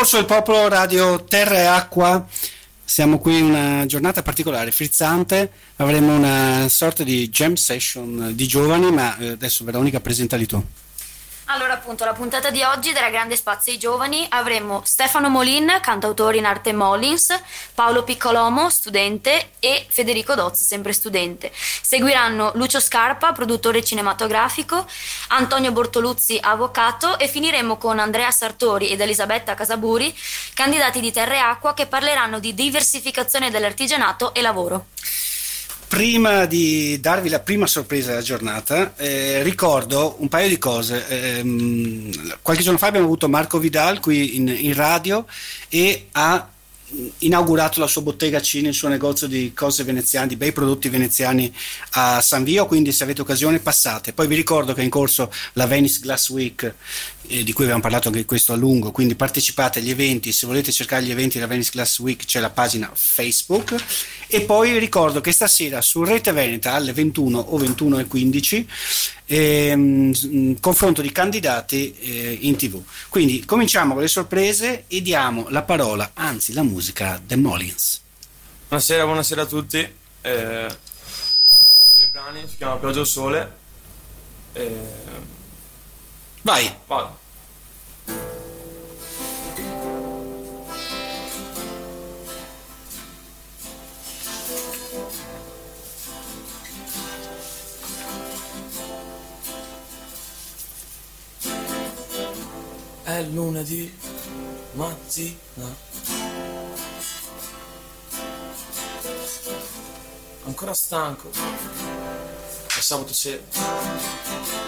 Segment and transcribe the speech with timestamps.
[0.00, 2.26] Corso del Popolo, Radio Terra e Acqua,
[2.82, 8.90] siamo qui in una giornata particolare, frizzante, avremo una sorta di jam session di giovani,
[8.90, 10.64] ma eh, adesso Veronica presentali tu.
[11.52, 14.24] Allora, appunto, la puntata di oggi darà grande spazio ai giovani.
[14.28, 17.36] Avremo Stefano Molin, cantautore in arte Molins,
[17.74, 21.50] Paolo Piccolomo, studente, e Federico Dozzo, sempre studente.
[21.52, 24.86] Seguiranno Lucio Scarpa, produttore cinematografico,
[25.30, 30.16] Antonio Bortoluzzi, avvocato, e finiremo con Andrea Sartori ed Elisabetta Casaburi,
[30.54, 34.86] candidati di Terra e Acqua, che parleranno di diversificazione dell'artigianato e lavoro.
[35.90, 41.04] Prima di darvi la prima sorpresa della giornata, eh, ricordo un paio di cose.
[41.08, 42.08] Eh,
[42.42, 45.26] qualche giorno fa abbiamo avuto Marco Vidal qui in, in radio
[45.68, 46.48] e ha
[47.18, 51.52] inaugurato la sua bottega Cine, il suo negozio di cose veneziane, di bei prodotti veneziani
[51.90, 54.12] a San Vio, quindi se avete occasione passate.
[54.12, 56.72] Poi vi ricordo che è in corso la Venice Glass Week,
[57.30, 60.72] eh, di cui abbiamo parlato anche questo a lungo, quindi partecipate agli eventi, se volete
[60.72, 63.76] cercare gli eventi della Venice Glass Week c'è la pagina Facebook
[64.26, 68.68] e poi vi ricordo che stasera su Rete Veneta alle 21 o 21 e 15
[69.26, 72.82] ehm, confronto di candidati eh, in tv.
[73.08, 78.00] Quindi cominciamo con le sorprese e diamo la parola, anzi la musica, The Molins.
[78.66, 79.78] Buonasera, buonasera a tutti.
[79.78, 79.90] Eh,
[80.22, 80.78] il
[81.96, 83.58] mio brani si chiama Pioggia o Sole.
[84.52, 85.38] Eh,
[86.42, 86.74] Vai.
[86.88, 87.19] vado.
[103.02, 103.92] È lunedì
[104.72, 105.76] mattina.
[110.44, 111.30] Ancora stanco.
[111.30, 114.59] È sabato sera.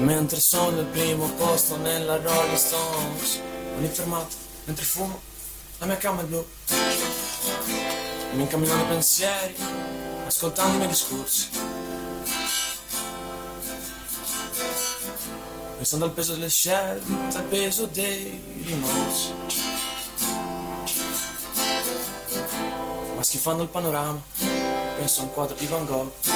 [0.00, 3.40] Mentre sono al primo posto nella Rolling Stones,
[3.76, 4.34] un'infermata,
[4.64, 5.20] mentre fumo,
[5.78, 6.46] la mia cama è blu.
[8.32, 9.54] Mi incamminano i pensieri,
[10.26, 11.48] ascoltando i miei discorsi.
[15.76, 19.32] Pensando al peso delle scelte, al peso dei rimorsi.
[23.16, 24.20] Ma schifando il panorama,
[24.96, 26.29] penso a un quadro di Van Gogh.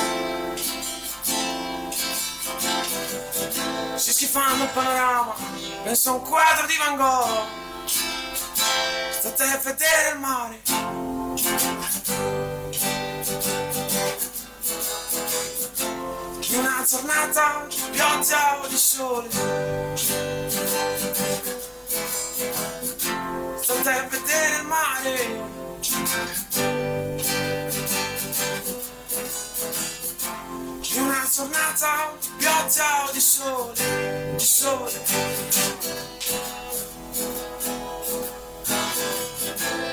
[4.56, 5.34] Il panorama,
[5.82, 7.46] penso a un quadro di Van Gogh.
[9.10, 10.62] State a vedere il mare.
[16.50, 19.28] Una giornata di pioggia o di sole.
[23.60, 25.52] State a vedere il mare.
[30.96, 34.03] Una giornata di pioggia o di sole,
[34.44, 34.92] sole.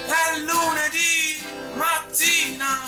[0.06, 1.42] È lunedì
[1.76, 2.80] mattina.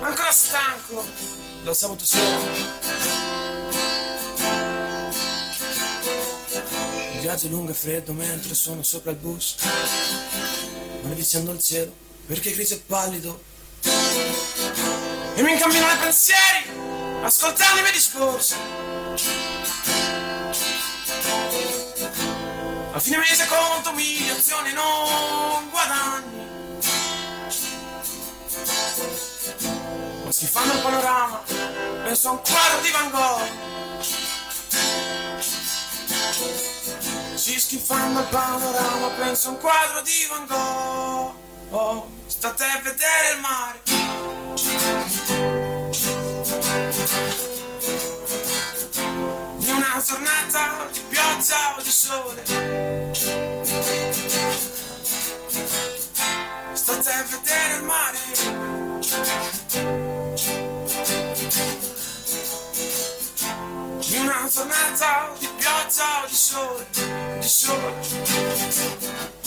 [0.00, 1.04] Ancora stanco
[1.62, 2.78] dal sabato sera.
[7.12, 9.56] Il viaggio è lungo e freddo mentre sono sopra il bus.
[11.02, 11.92] Maledicendo il cielo
[12.26, 13.42] perché grigio e pallido.
[15.34, 16.89] E mi incamminano i pensieri
[17.22, 18.56] ascoltando i miei discorsi.
[22.92, 26.48] A fine mese conto umiliazione non guadagni.
[30.24, 31.44] Ma schifando il panorama,
[32.04, 33.48] penso a un quadro di Van Gogh.
[37.34, 41.34] Si schifando il panorama, penso a un quadro di Van Gogh.
[41.70, 43.80] Oh, state a vedere il mare.
[47.10, 47.18] Di
[49.68, 52.44] una giornata di pioggia o di sole.
[56.72, 58.18] State a vedere il mare.
[64.06, 66.86] Di una giornata di pioggia o di sole,
[67.40, 69.39] di sole.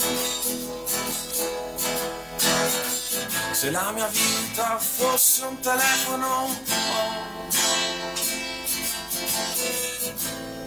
[3.53, 6.49] Se la mia vita fosse un telefono,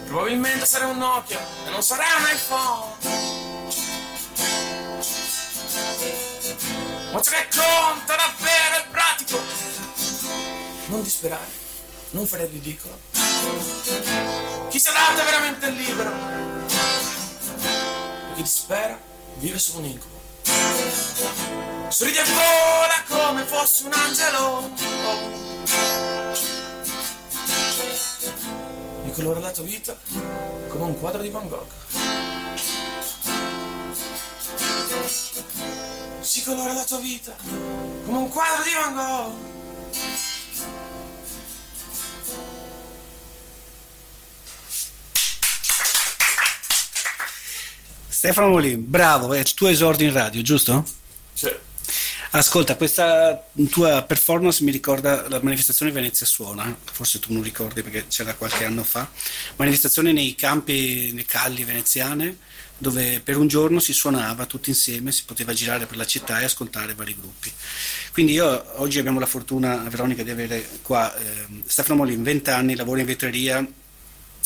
[0.05, 2.95] probabilmente sarei un Nokia e non sarei un iPhone.
[7.11, 9.39] Ma ciò che conta davvero è pratico.
[10.87, 11.51] Non disperare,
[12.11, 12.97] non fare il ridicolo.
[14.69, 16.11] Chi si adatta è veramente libero.
[18.33, 18.97] Chi dispera
[19.35, 20.16] vive su un incubo.
[21.89, 24.69] Sorride e vola come fosse un angelo.
[29.03, 29.95] Mi colora la tua vita
[30.67, 31.67] come un quadro di Van Gogh.
[36.19, 37.33] Si colora la tua vita
[38.05, 39.55] come un quadro di Van Gogh.
[48.17, 50.83] Stefano Molin, bravo, è il tuo esordio in radio, giusto?
[51.33, 51.53] Sì.
[52.31, 58.07] Ascolta, questa tua performance mi ricorda la manifestazione Venezia Suona, forse tu non ricordi perché
[58.07, 59.07] c'era qualche anno fa,
[59.57, 62.39] manifestazione nei campi, nei calli veneziane,
[62.79, 66.45] dove per un giorno si suonava tutti insieme, si poteva girare per la città e
[66.45, 67.53] ascoltare vari gruppi.
[68.11, 72.75] Quindi io oggi abbiamo la fortuna, Veronica, di avere qua eh, Stefano Molin, 20 anni,
[72.75, 73.63] lavora in vetreria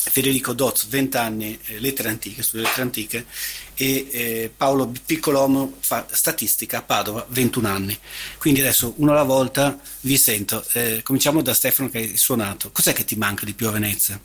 [0.03, 3.25] Federico Dotz, 20 anni, eh, lettere antiche, studia lettere antiche,
[3.75, 7.99] e eh, Paolo Piccolomo fa statistica a Padova, 21 anni.
[8.37, 10.65] Quindi adesso uno alla volta vi sento.
[10.73, 12.71] Eh, cominciamo da Stefano che hai suonato.
[12.71, 14.19] Cos'è che ti manca di più a Venezia?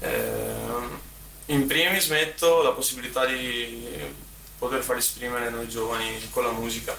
[0.00, 0.52] Eh,
[1.46, 3.86] in primis metto la possibilità di
[4.58, 6.98] poter far esprimere noi giovani con la musica,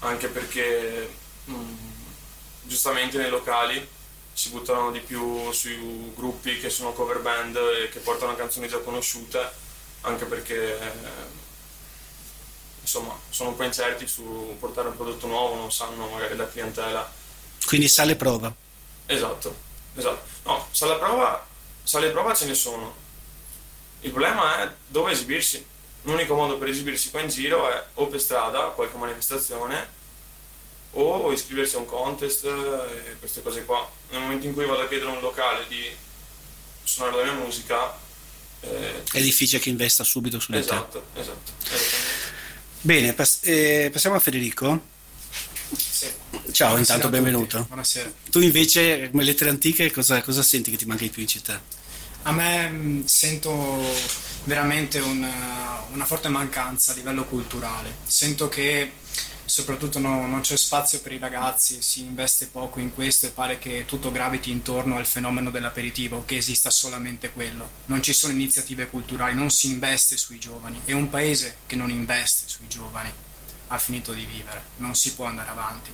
[0.00, 1.08] anche perché
[1.44, 1.74] mh, mm,
[2.64, 3.96] giustamente nei locali
[4.38, 8.78] si buttano di più sui gruppi che sono cover band e che portano canzoni già
[8.78, 9.50] conosciute,
[10.02, 10.78] anche perché
[12.80, 17.12] insomma sono un po' incerti su portare un prodotto nuovo, non sanno magari la clientela.
[17.64, 18.54] Quindi sale prova.
[19.06, 19.56] Esatto,
[19.96, 20.22] esatto.
[20.44, 21.44] No, sale prova,
[21.82, 22.94] sale prova ce ne sono.
[24.02, 25.66] Il problema è dove esibirsi.
[26.02, 29.96] L'unico modo per esibirsi qua in giro è o per strada, qualche manifestazione,
[31.02, 33.88] o iscriversi a un contest e queste cose qua.
[34.10, 35.84] Nel momento in cui vado a chiedere a un locale di
[36.82, 38.06] suonare la mia musica
[38.60, 41.20] eh, è difficile che investa subito su esatto, te.
[41.20, 41.52] Esatto,
[42.80, 44.96] Bene, pass- eh, passiamo a Federico.
[45.76, 46.06] Sì.
[46.50, 47.64] Ciao, Buonasera intanto benvenuto.
[47.64, 48.10] Buonasera.
[48.30, 51.60] Tu invece, come lettere antiche, cosa, cosa senti che ti manca di più in città?
[52.22, 53.80] A me mm, sento
[54.44, 57.94] veramente una, una forte mancanza a livello culturale.
[58.06, 58.92] Sento che
[59.48, 63.58] soprattutto no, non c'è spazio per i ragazzi, si investe poco in questo e pare
[63.58, 67.70] che tutto graviti intorno al fenomeno dell'aperitivo, che esista solamente quello.
[67.86, 71.90] Non ci sono iniziative culturali, non si investe sui giovani e un paese che non
[71.90, 73.10] investe sui giovani
[73.68, 75.92] ha finito di vivere, non si può andare avanti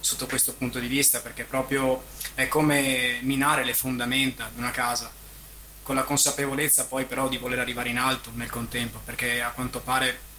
[0.00, 2.04] sotto questo punto di vista perché proprio
[2.34, 5.10] è come minare le fondamenta di una casa
[5.82, 9.80] con la consapevolezza poi però di voler arrivare in alto nel contempo perché a quanto
[9.80, 10.32] pare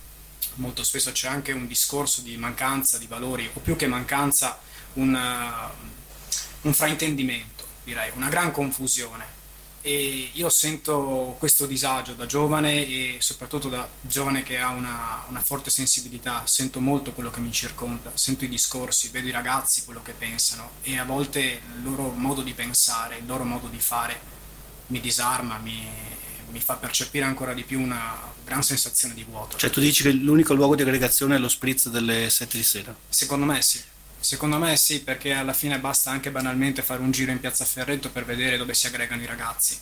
[0.55, 4.59] molto spesso c'è anche un discorso di mancanza di valori, o più che mancanza,
[4.93, 9.33] un, uh, un fraintendimento, direi, una gran confusione.
[9.81, 15.41] E io sento questo disagio da giovane e soprattutto da giovane che ha una, una
[15.41, 20.01] forte sensibilità, sento molto quello che mi circonda, sento i discorsi, vedo i ragazzi quello
[20.01, 24.33] che pensano e a volte il loro modo di pensare, il loro modo di fare
[24.87, 25.87] mi disarma, mi,
[26.51, 29.57] mi fa percepire ancora di più una gran sensazione di vuoto.
[29.57, 32.95] Cioè tu dici che l'unico luogo di aggregazione è lo spritz delle 7 di sera?
[33.09, 33.81] Secondo me sì.
[34.19, 38.09] Secondo me sì, perché alla fine basta anche banalmente fare un giro in piazza Ferretto
[38.09, 39.77] per vedere dove si aggregano i ragazzi.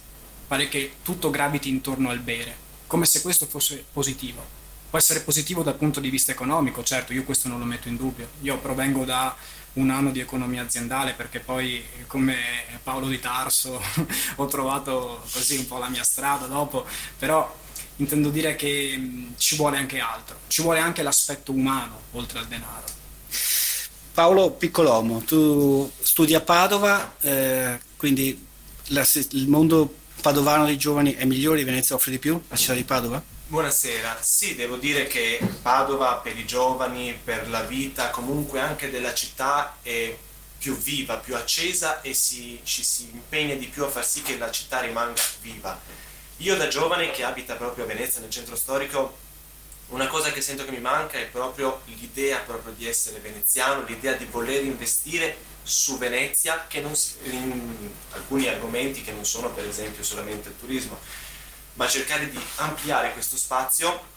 [0.48, 2.56] Pare che tutto graviti intorno al bere,
[2.88, 4.46] come se questo fosse positivo.
[4.90, 7.96] Può essere positivo dal punto di vista economico, certo, io questo non lo metto in
[7.96, 8.30] dubbio.
[8.42, 9.36] Io provengo da
[9.74, 12.36] un anno di economia aziendale perché poi come
[12.84, 13.82] Paolo di Tarso
[14.36, 16.86] ho trovato così un po' la mia strada dopo,
[17.18, 17.62] però
[17.98, 22.86] intendo dire che ci vuole anche altro, ci vuole anche l'aspetto umano oltre al denaro.
[24.14, 28.46] Paolo Piccolomo, tu studi a Padova, eh, quindi
[28.88, 32.84] la, il mondo padovano dei giovani è migliore Venezia offre di più, la città di
[32.84, 33.33] Padova?
[33.54, 39.14] Buonasera, sì, devo dire che Padova per i giovani, per la vita comunque anche della
[39.14, 40.18] città è
[40.58, 44.40] più viva, più accesa e si, ci si impegna di più a far sì che
[44.40, 45.80] la città rimanga viva.
[46.38, 49.18] Io da giovane che abita proprio a Venezia, nel centro storico,
[49.90, 54.14] una cosa che sento che mi manca è proprio l'idea proprio di essere veneziano, l'idea
[54.14, 56.94] di voler investire su Venezia, che non,
[57.26, 61.00] in alcuni argomenti che non sono per esempio solamente il turismo,
[61.74, 64.12] ma cercare di ampliare questo spazio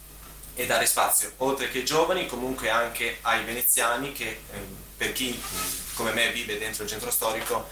[0.55, 4.61] e dare spazio, oltre che ai giovani, comunque anche ai veneziani che eh,
[4.97, 5.41] per chi
[5.95, 7.69] come me vive dentro il centro storico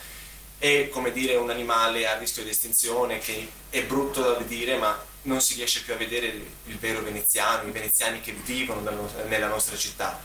[0.58, 4.98] è come dire un animale a rischio di estinzione che è brutto da vedere ma
[5.22, 9.76] non si riesce più a vedere il vero veneziano, i veneziani che vivono nella nostra
[9.76, 10.20] città.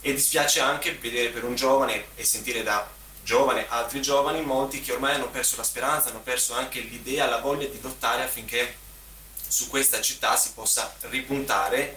[0.00, 2.88] E dispiace anche vedere per un giovane e sentire da
[3.22, 7.38] giovane altri giovani molti che ormai hanno perso la speranza, hanno perso anche l'idea, la
[7.38, 8.74] voglia di lottare affinché
[9.50, 11.96] su questa città si possa ripuntare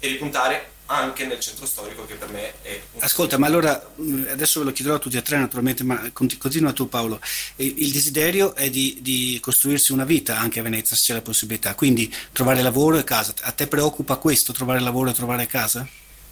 [0.00, 2.80] e ripuntare anche nel centro storico che per me è...
[2.98, 3.92] Ascolta, ma allora
[4.28, 7.20] adesso ve lo chiederò a tutti e tre naturalmente, ma continua tu Paolo.
[7.56, 11.76] Il desiderio è di, di costruirsi una vita anche a Venezia se c'è la possibilità,
[11.76, 13.32] quindi trovare lavoro e casa.
[13.42, 15.86] A te preoccupa questo, trovare lavoro e trovare casa?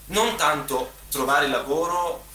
[0.07, 2.27] Non tanto trovare lavoro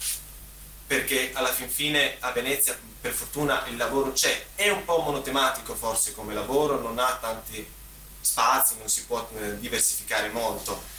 [0.88, 5.76] perché alla fin fine a Venezia per fortuna il lavoro c'è, è un po' monotematico
[5.76, 7.82] forse come lavoro, non ha tanti
[8.24, 10.92] spazi, non si può eh, diversificare molto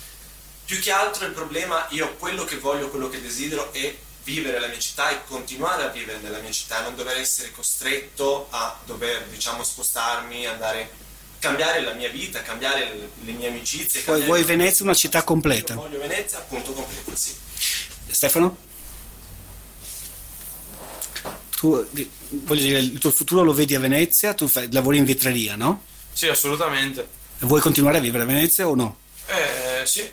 [0.65, 4.69] più che altro il problema, io quello che voglio, quello che desidero è vivere la
[4.69, 9.27] mia città e continuare a vivere nella mia città, non dover essere costretto a dover,
[9.27, 10.91] diciamo, spostarmi, andare,
[11.39, 14.01] cambiare la mia vita, cambiare le, mie amicizie.
[14.01, 15.75] Poi vuoi Venezia una città completa?
[15.75, 17.35] Io voglio Venezia appunto completa, sì.
[18.09, 18.57] Stefano?
[21.57, 21.87] Tu,
[22.29, 25.93] voglio dire, il tuo futuro lo vedi a Venezia, tu fai, lavori in vetreria, no?
[26.15, 27.07] Sì, assolutamente.
[27.41, 28.97] Vuoi continuare a vivere a Venezia o no?
[29.27, 30.11] Eh, sì,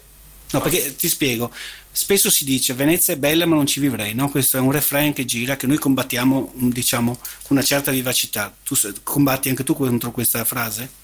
[0.52, 1.50] No, perché ti spiego,
[1.92, 4.30] spesso si dice Venezia è bella ma non ci vivrei, no?
[4.30, 8.54] Questo è un refrain che gira, che noi combattiamo, diciamo, con una certa vivacità.
[8.64, 11.00] Tu combatti anche tu contro questa frase?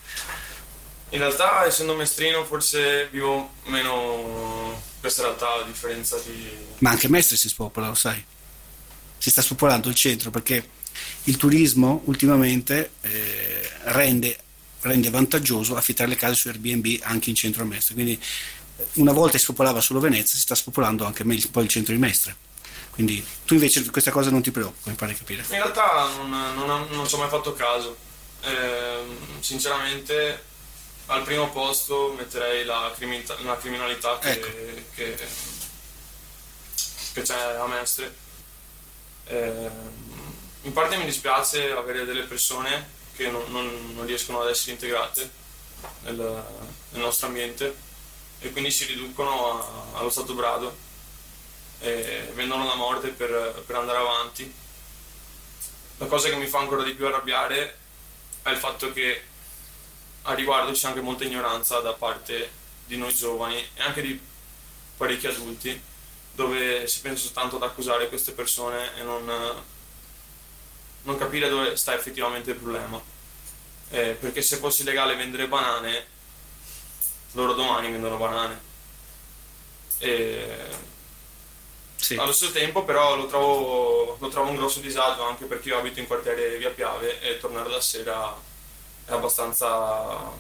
[1.12, 6.50] In realtà, essendo mestrino, forse vivo meno questa realtà, a differenza di...
[6.80, 8.22] Ma anche Mestre si spopola, lo sai.
[9.18, 10.70] Si sta spopolando il centro perché
[11.24, 14.38] il turismo ultimamente eh, rende,
[14.88, 17.94] rende vantaggioso affittare le case su Airbnb anche in centro a Mestre.
[17.94, 18.20] Quindi
[18.94, 22.00] una volta si spopolava solo Venezia, si sta spopolando anche un po' il centro di
[22.00, 22.36] Mestre.
[22.91, 25.44] Quindi tu invece questa cosa non ti preoccupa, mi pare capire.
[25.44, 27.96] In realtà non, non, non ci ho mai fatto caso.
[28.41, 29.03] Eh,
[29.39, 30.44] sinceramente
[31.08, 34.48] al primo posto metterei la, criminalità, la criminalità che, ecco.
[34.96, 35.15] che,
[37.13, 38.15] che, c'è a Mestre.
[39.25, 39.70] Eh,
[40.63, 45.30] in parte mi dispiace avere delle persone che non, non riescono ad essere integrate
[46.02, 46.16] nel,
[46.92, 47.76] nel nostro ambiente
[48.40, 49.60] e quindi si riducono
[49.94, 50.86] a, allo stato brado
[51.80, 54.54] e vendono la morte per, per andare avanti.
[55.98, 57.78] La cosa che mi fa ancora di più arrabbiare
[58.44, 59.24] è il fatto che
[60.24, 62.52] a riguardo c'è anche molta ignoranza da parte
[62.86, 64.20] di noi giovani e anche di
[64.96, 65.82] parecchi adulti
[66.34, 69.28] dove si pensa soltanto ad accusare queste persone e non,
[71.04, 73.01] non capire dove sta effettivamente il problema.
[73.89, 76.16] Eh, perché se fosse legale vendere banane
[77.38, 78.60] loro domani vendono banane.
[80.00, 80.86] E...
[81.96, 82.16] Sì.
[82.16, 86.00] Allo stesso tempo però lo trovo, lo trovo, un grosso disagio anche perché io abito
[86.00, 88.36] in quartiere via Piave e tornare la sera
[89.06, 90.32] è abbastanza,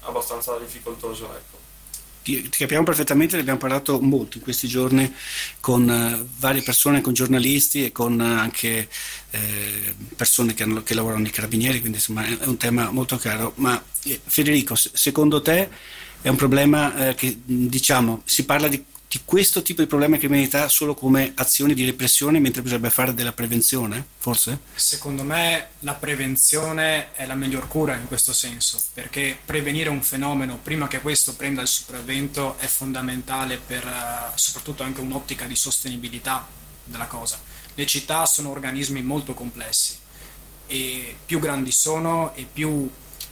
[0.00, 1.24] abbastanza difficoltoso.
[1.24, 1.61] Ecco.
[2.22, 5.12] Ti, capiamo perfettamente, ne abbiamo parlato molto in questi giorni
[5.60, 8.88] con uh, varie persone, con giornalisti e con uh, anche
[9.30, 13.16] eh, persone che, hanno, che, lavorano nei carabinieri, quindi insomma è, è un tema molto
[13.16, 13.52] caro.
[13.56, 15.68] Ma eh, Federico, secondo te
[16.20, 18.82] è un problema eh, che diciamo si parla di,
[19.24, 23.32] questo tipo di problema di criminalità solo come azioni di repressione mentre bisognerebbe fare della
[23.32, 24.60] prevenzione, forse?
[24.74, 30.58] Secondo me la prevenzione è la miglior cura in questo senso, perché prevenire un fenomeno
[30.62, 36.46] prima che questo prenda il sopravvento è fondamentale per uh, soprattutto anche un'ottica di sostenibilità
[36.84, 37.38] della cosa.
[37.74, 39.96] Le città sono organismi molto complessi
[40.66, 42.90] e più grandi sono e più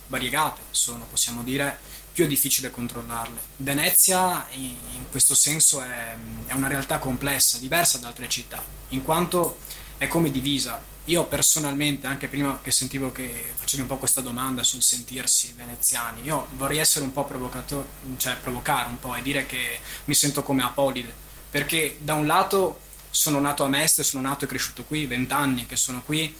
[0.08, 1.78] variegate sono, possiamo dire,
[2.12, 3.40] più è difficile controllarle.
[3.57, 4.76] Venezia in,
[5.11, 9.59] questo senso è, è una realtà complessa, diversa da altre città, in quanto
[9.99, 10.83] è come divisa.
[11.07, 16.23] Io personalmente, anche prima che sentivo che facevi un po' questa domanda sul sentirsi veneziani,
[16.23, 20.43] io vorrei essere un po' provocato, cioè provocare un po' e dire che mi sento
[20.43, 21.12] come Apolide,
[21.50, 25.76] perché da un lato sono nato a Mestre, sono nato e cresciuto qui, vent'anni che
[25.76, 26.33] sono qui,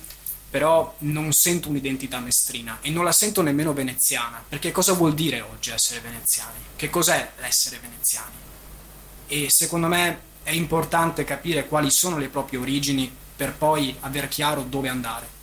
[0.50, 5.40] però non sento un'identità mestrina e non la sento nemmeno veneziana, perché cosa vuol dire
[5.40, 6.59] oggi essere veneziani?
[6.75, 8.35] Che cos'è essere veneziani?
[9.28, 14.64] E secondo me è importante capire quali sono le proprie origini per poi aver chiaro
[14.64, 15.38] dove andare.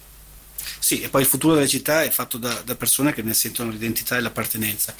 [0.79, 3.71] Sì, e poi il futuro delle città è fatto da, da persone che ne sentono
[3.71, 4.93] l'identità e l'appartenenza.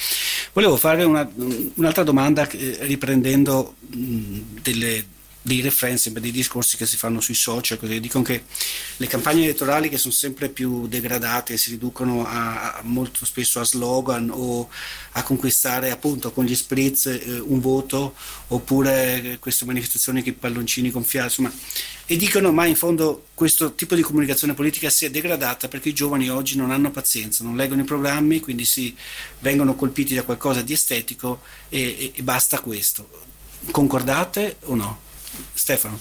[0.54, 1.30] Volevo fare una,
[1.76, 5.06] un'altra domanda eh, riprendendo mh, delle,
[5.62, 8.44] refrain, sempre dei discorsi che si fanno sui social, così dicono che
[8.98, 13.66] le campagne elettorali che sono sempre più degradate si riducono a, a molto spesso a
[13.66, 14.70] slogan o
[15.14, 18.16] a conquistare appunto con gli spritz eh, un voto
[18.48, 21.52] oppure queste manifestazioni che i palloncini gonfiati, insomma,
[22.06, 25.94] e dicono ma in fondo questo tipo di comunicazione politica si è degradata perché i
[25.94, 28.96] giovani oggi non hanno pazienza, non leggono i programmi, quindi si
[29.40, 33.26] vengono colpiti da qualcosa di estetico e, e, e basta questo.
[33.72, 35.06] Concordate o no?
[35.54, 36.00] Stefano?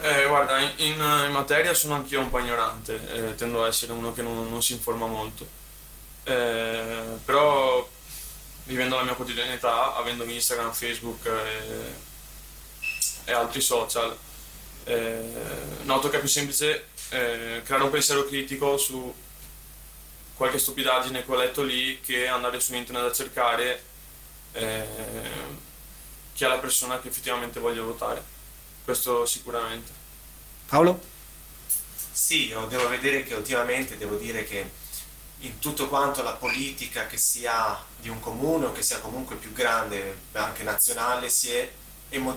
[0.00, 4.12] Eh, guarda, in, in, materia sono anch'io un po' ignorante, eh, tendo ad essere uno
[4.12, 5.46] che non, non si informa molto.
[6.24, 7.88] Eh, però
[8.64, 11.94] vivendo la mia quotidianità, avendo Instagram, Facebook e,
[13.24, 14.16] e altri social,
[14.84, 15.20] eh,
[15.82, 19.14] noto che è più semplice eh, creare un pensiero critico su
[20.34, 23.82] qualche stupidaggine che ho letto lì che andare su internet a cercare
[24.52, 24.86] eh,
[26.34, 28.22] chi è la persona che effettivamente voglio votare.
[28.84, 29.90] Questo sicuramente.
[30.66, 31.00] Paolo?
[32.12, 34.70] Sì, io devo vedere che ultimamente devo dire che
[35.38, 39.52] in tutto quanto la politica che sia di un comune o che sia comunque più
[39.52, 41.70] grande, anche nazionale, si è,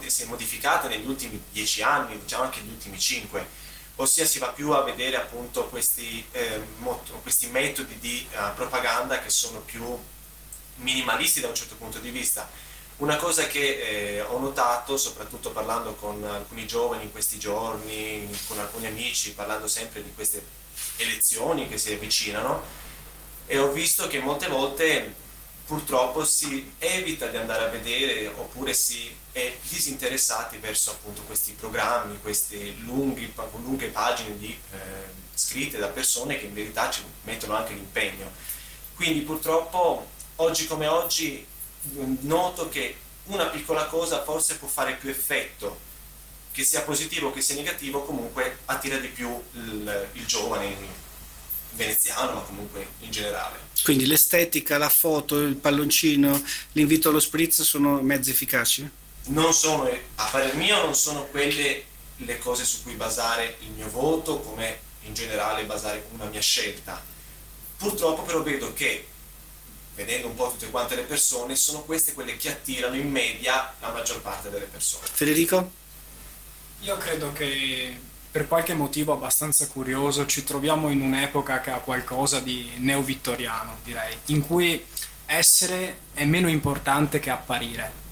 [0.08, 3.48] si è modificata negli ultimi dieci anni, diciamo anche negli ultimi cinque,
[3.96, 9.20] ossia si va più a vedere appunto questi, eh, mot- questi metodi di uh, propaganda
[9.20, 9.98] che sono più
[10.75, 12.50] minimalisti da un certo punto di vista.
[12.98, 18.58] Una cosa che eh, ho notato, soprattutto parlando con alcuni giovani in questi giorni, con
[18.58, 20.44] alcuni amici, parlando sempre di queste
[20.96, 22.63] elezioni che si avvicinano,
[23.46, 25.13] e ho visto che molte volte
[25.68, 32.20] purtroppo si evita di andare a vedere oppure si è disinteressati verso appunto questi programmi,
[32.20, 34.77] queste lunghi, lunghe pagine di, eh,
[35.36, 38.32] scritte da persone che in verità ci mettono anche l'impegno.
[38.96, 41.46] Quindi purtroppo oggi come oggi
[42.22, 45.79] noto che una piccola cosa forse può fare più effetto,
[46.51, 50.75] che sia positivo o che sia negativo, comunque attira di più il, il giovane
[51.72, 53.60] veneziano, ma comunque in generale.
[53.84, 58.89] Quindi l'estetica, la foto, il palloncino, l'invito allo spritz sono mezzi efficaci?
[59.27, 61.84] Non sono, a parer mio, non sono quelle
[62.17, 67.03] le cose su cui basare il mio voto, come in generale basare una mia scelta.
[67.77, 69.08] Purtroppo però vedo che,
[69.98, 73.92] vedendo un po' tutte quante le persone, sono queste quelle che attirano in media la
[73.92, 75.08] maggior parte delle persone.
[75.12, 75.72] Federico?
[76.82, 82.40] Io credo che per qualche motivo abbastanza curioso ci troviamo in un'epoca che ha qualcosa
[82.40, 84.86] di neovittoriano, direi, in cui
[85.26, 88.06] essere è meno importante che apparire.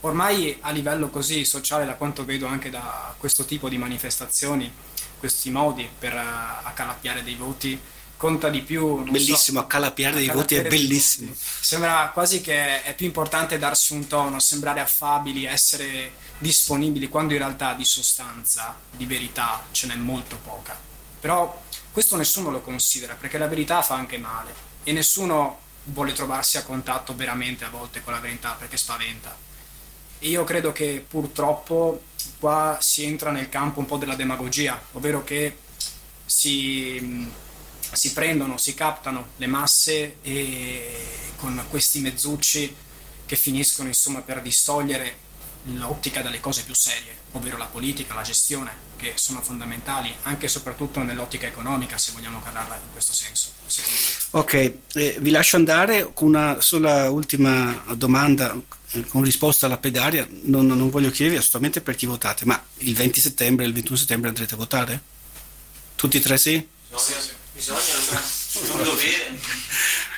[0.00, 4.72] Ormai a livello così sociale, da quanto vedo anche da questo tipo di manifestazioni,
[5.18, 7.78] questi modi per uh, accalappiare dei voti,
[8.16, 9.02] conta di più.
[9.02, 11.32] Bellissimo, so, accalappiare dei voti è bellissimo.
[11.34, 17.38] Sembra quasi che è più importante darsi un tono, sembrare affabili, essere disponibili quando in
[17.38, 20.78] realtà di sostanza, di verità ce n'è molto poca.
[21.20, 26.56] Però questo nessuno lo considera perché la verità fa anche male e nessuno vuole trovarsi
[26.56, 29.34] a contatto veramente a volte con la verità perché spaventa.
[30.18, 32.02] E io credo che purtroppo
[32.38, 35.58] qua si entra nel campo un po' della demagogia, ovvero che
[36.24, 37.30] si,
[37.92, 42.74] si prendono, si captano le masse e con questi mezzucci
[43.26, 45.24] che finiscono insomma per distogliere
[45.74, 50.48] l'ottica dalle cose più serie, ovvero la politica, la gestione, che sono fondamentali anche e
[50.48, 53.50] soprattutto nell'ottica economica, se vogliamo parlarla in questo senso.
[54.30, 54.52] Ok,
[54.94, 58.56] eh, vi lascio andare con una sola ultima domanda
[58.92, 60.26] eh, con risposta lapidaria.
[60.42, 63.96] Non, non voglio chiedervi assolutamente per chi votate, ma il 20 settembre e il 21
[63.96, 65.02] settembre andrete a votare?
[65.96, 66.68] Tutti e tre sì?
[67.56, 69.38] Bisogna, bisogna, non dovere.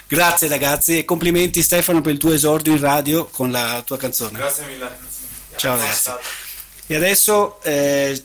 [0.08, 4.36] Grazie ragazzi e complimenti Stefano per il tuo esordio in radio con la tua canzone.
[4.36, 4.98] Grazie mille.
[5.54, 6.10] Ciao ragazzi.
[6.88, 8.20] E adesso eh,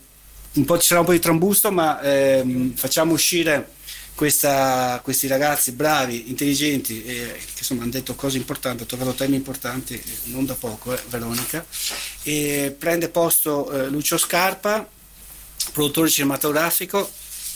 [0.54, 3.74] un po', ci sarà un po' di trambusto, ma ehm, facciamo uscire
[4.16, 9.36] questa, questi ragazzi bravi, intelligenti, eh, che insomma hanno detto cose importanti, hanno toccato temi
[9.36, 11.64] importanti, non da poco, eh, Veronica.
[12.24, 14.88] E prende posto eh, Lucio Scarpa,
[15.72, 17.12] produttore cinematografico,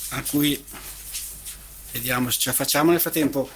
[0.10, 0.64] a cui
[1.98, 3.50] vediamo se ce la facciamo nel frattempo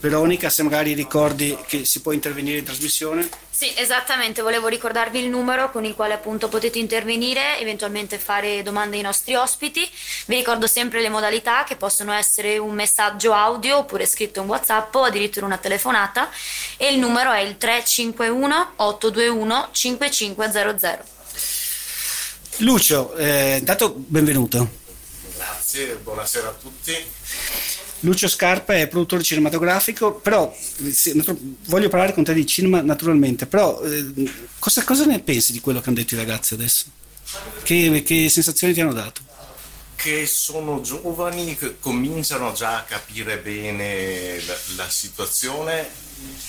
[0.00, 3.28] Veronica, se magari ricordi che si può intervenire in trasmissione.
[3.50, 8.96] Sì, esattamente, volevo ricordarvi il numero con il quale appunto potete intervenire, eventualmente fare domande
[8.96, 9.86] ai nostri ospiti.
[10.24, 14.94] Vi ricordo sempre le modalità che possono essere un messaggio audio oppure scritto in WhatsApp
[14.94, 16.30] o addirittura una telefonata
[16.78, 20.98] e il numero è il 351 821 5500.
[22.58, 24.78] Lucio, eh, intanto benvenuto.
[25.36, 27.18] Grazie, buonasera a tutti.
[28.00, 30.54] Lucio Scarpa è produttore cinematografico, però
[31.66, 35.80] voglio parlare con te di cinema naturalmente, però eh, cosa, cosa, ne pensi di quello
[35.80, 36.86] che hanno detto i ragazzi adesso?
[37.62, 39.20] Che, che sensazioni ti hanno dato?
[39.96, 45.86] Che sono giovani, che cominciano già a capire bene la, la situazione,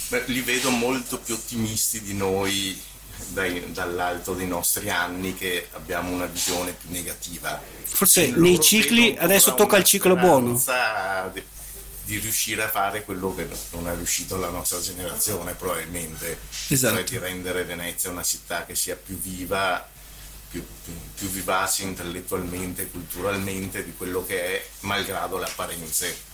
[0.08, 2.80] Beh, li vedo molto più ottimisti di noi
[3.30, 7.62] dai, dall'alto dei nostri anni che abbiamo una visione più negativa.
[7.84, 10.62] Forse nei cicli adesso tocca il ciclo buono.
[11.34, 11.44] Di,
[12.04, 16.96] di riuscire a fare quello che non è riuscito la nostra generazione probabilmente, esatto.
[16.96, 19.88] cioè di rendere Venezia una città che sia più viva,
[20.50, 26.30] più, più, più vivace intellettualmente, culturalmente di quello che è, malgrado le apparenze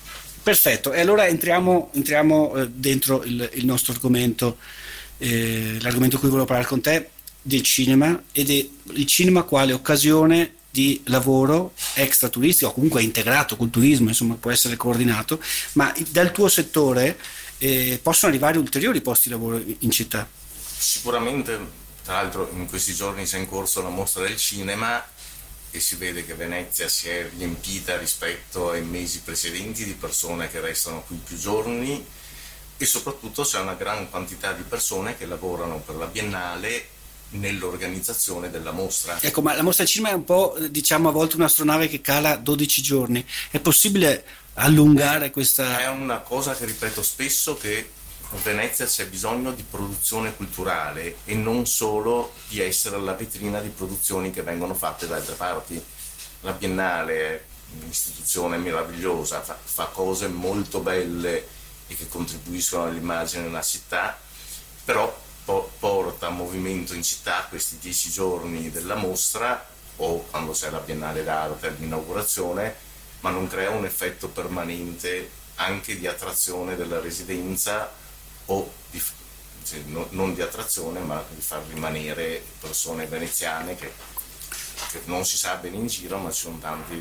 [0.47, 4.59] Perfetto, e allora entriamo, entriamo eh, dentro il, il, nostro argomento,
[5.17, 7.09] eh, l'argomento cui volevo parlare con te,
[7.41, 13.69] del cinema ed è il cinema quale occasione di lavoro extra turistico comunque integrato col
[13.69, 15.41] turismo, insomma può essere coordinato,
[15.73, 17.17] ma dal tuo settore
[17.57, 20.29] eh, possono arrivare ulteriori posti di lavoro in città?
[20.77, 21.57] Sicuramente,
[22.03, 25.03] tra l'altro in questi giorni si è in corso la mostra del cinema
[25.71, 30.59] e si vede che Venezia si è riempita rispetto ai mesi precedenti di persone che
[30.59, 32.05] restano qui più giorni
[32.77, 36.89] e soprattutto c'è una gran quantità di persone che lavorano per la Biennale
[37.29, 39.19] nell'organizzazione della mostra.
[39.19, 42.35] Ecco, ma la mostra del cinema è un po', diciamo, a volte un'astronave che cala
[42.37, 43.25] 12 giorni.
[43.49, 45.79] È possibile allungare questa...
[45.79, 47.89] È una cosa che ripeto spesso che
[48.29, 53.69] a Venezia c'è bisogno di produzione culturale e non solo di essere la vetrina di
[53.69, 55.81] produzioni che vengono fatte da altre parti.
[56.41, 57.41] La Biennale è
[57.81, 61.55] un'istituzione meravigliosa, fa, fa cose molto belle
[61.87, 64.19] e che contribuiscono all'immagine della città,
[64.83, 69.65] però po- porta movimento in città questi dieci giorni della mostra
[69.97, 72.75] o quando c'è la Biennale d'arte all'inaugurazione,
[73.21, 77.91] ma non crea un effetto permanente anche di attrazione della residenza
[78.45, 79.01] o di,
[79.63, 83.91] cioè, no, non di attrazione ma di far rimanere persone veneziane che,
[84.91, 86.95] che, non si sa bene in giro ma ci sono tanti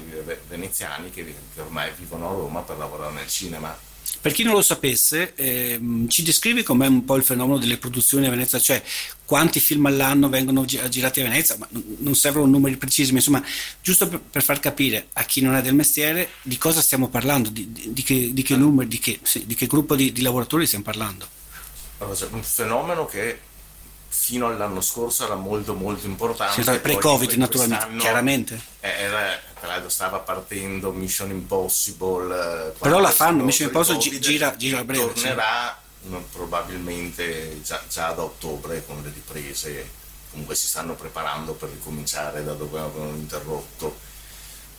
[0.49, 3.77] veneziani che, che ormai vivono a Roma per lavorare nel cinema
[4.21, 8.27] per chi non lo sapesse, ehm, ci descrivi com'è un po' il fenomeno delle produzioni
[8.27, 8.83] a Venezia, cioè
[9.25, 13.43] quanti film all'anno vengono girati a Venezia, ma non servono numeri precisi, ma insomma,
[13.81, 17.51] giusto per, per far capire a chi non è del mestiere di cosa stiamo parlando,
[17.51, 20.85] di, di, di, che, di che, numeri, di che, sì, che gruppo di, lavoratori stiamo
[20.85, 21.27] parlando.
[21.99, 23.39] Allora, un fenomeno che
[24.09, 26.63] fino all'anno scorso era molto molto importante.
[26.63, 28.61] Sì, pre-Covid naturalmente, chiaramente.
[28.81, 32.69] Era, tra l'altro stava partendo Mission Impossible.
[32.69, 35.13] Eh, Però la fanno, Mission Impossible COVID, gira, gira a breve.
[35.13, 36.17] Tornerà sì.
[36.33, 40.05] probabilmente già, già, da ottobre con le riprese.
[40.31, 44.15] Comunque si stanno preparando per ricominciare da dove avevano interrotto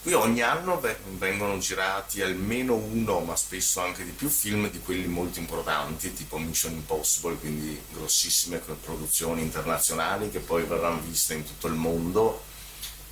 [0.07, 0.81] Qui ogni anno
[1.17, 6.37] vengono girati almeno uno, ma spesso anche di più, film di quelli molto importanti, tipo
[6.37, 12.41] Mission Impossible, quindi grossissime produzioni internazionali che poi verranno viste in tutto il mondo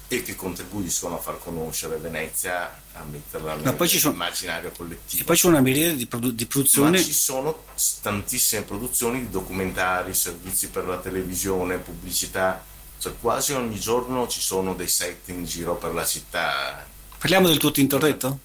[0.07, 5.21] e che contribuiscono a far conoscere Venezia, a metterla nell'immaginario collettivo.
[5.21, 6.91] E poi c'è una miriade di, produ- di produzioni.
[6.91, 7.63] Ma ci sono
[8.01, 12.63] tantissime produzioni di documentari, servizi per la televisione, pubblicità
[13.05, 16.85] cioè quasi ogni giorno ci sono dei set in giro per la città.
[17.19, 18.39] Parliamo del tuo Tintoretto?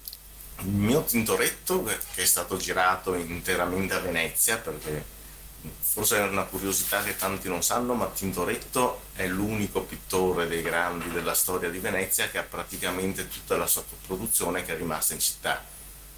[0.59, 5.03] Il mio Tintoretto che è stato girato interamente a Venezia perché
[5.79, 11.09] forse è una curiosità che tanti non sanno, ma Tintoretto è l'unico pittore dei grandi
[11.09, 15.19] della storia di Venezia che ha praticamente tutta la sua produzione che è rimasta in
[15.19, 15.63] città,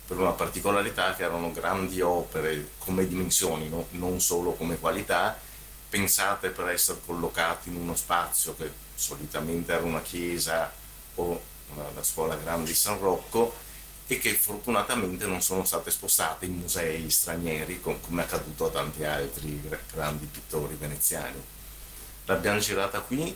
[0.06, 3.88] per una particolarità che erano grandi opere come dimensioni, no?
[3.92, 5.38] non solo come qualità,
[5.90, 10.72] pensate per essere collocati in uno spazio che solitamente era una chiesa
[11.16, 11.42] o
[11.76, 13.54] la scuola grande di San Rocco
[14.08, 19.04] e che fortunatamente non sono state spostate in musei stranieri come è accaduto a tanti
[19.04, 19.62] altri
[19.92, 21.42] grandi pittori veneziani.
[22.26, 23.36] L'abbiamo girata qui,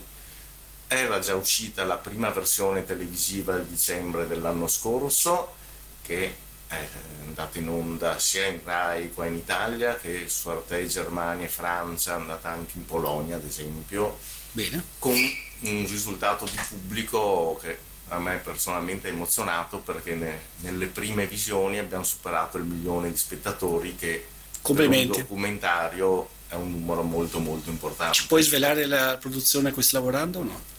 [0.86, 5.54] era già uscita la prima versione televisiva il dicembre dell'anno scorso
[6.00, 6.34] che
[6.66, 6.88] è
[7.24, 12.12] andata in onda sia in Rai qua in Italia che su Arte Germania e Francia,
[12.12, 14.18] è andata anche in Polonia ad esempio,
[14.52, 14.82] Bene.
[14.98, 17.78] con un risultato di pubblico che
[18.08, 23.16] a me personalmente ha emozionato perché ne, nelle prime visioni abbiamo superato il milione di
[23.16, 24.26] spettatori che
[24.62, 28.14] per un documentario è un numero molto molto importante.
[28.14, 30.76] Ci puoi svelare la produzione a cui stai lavorando o no?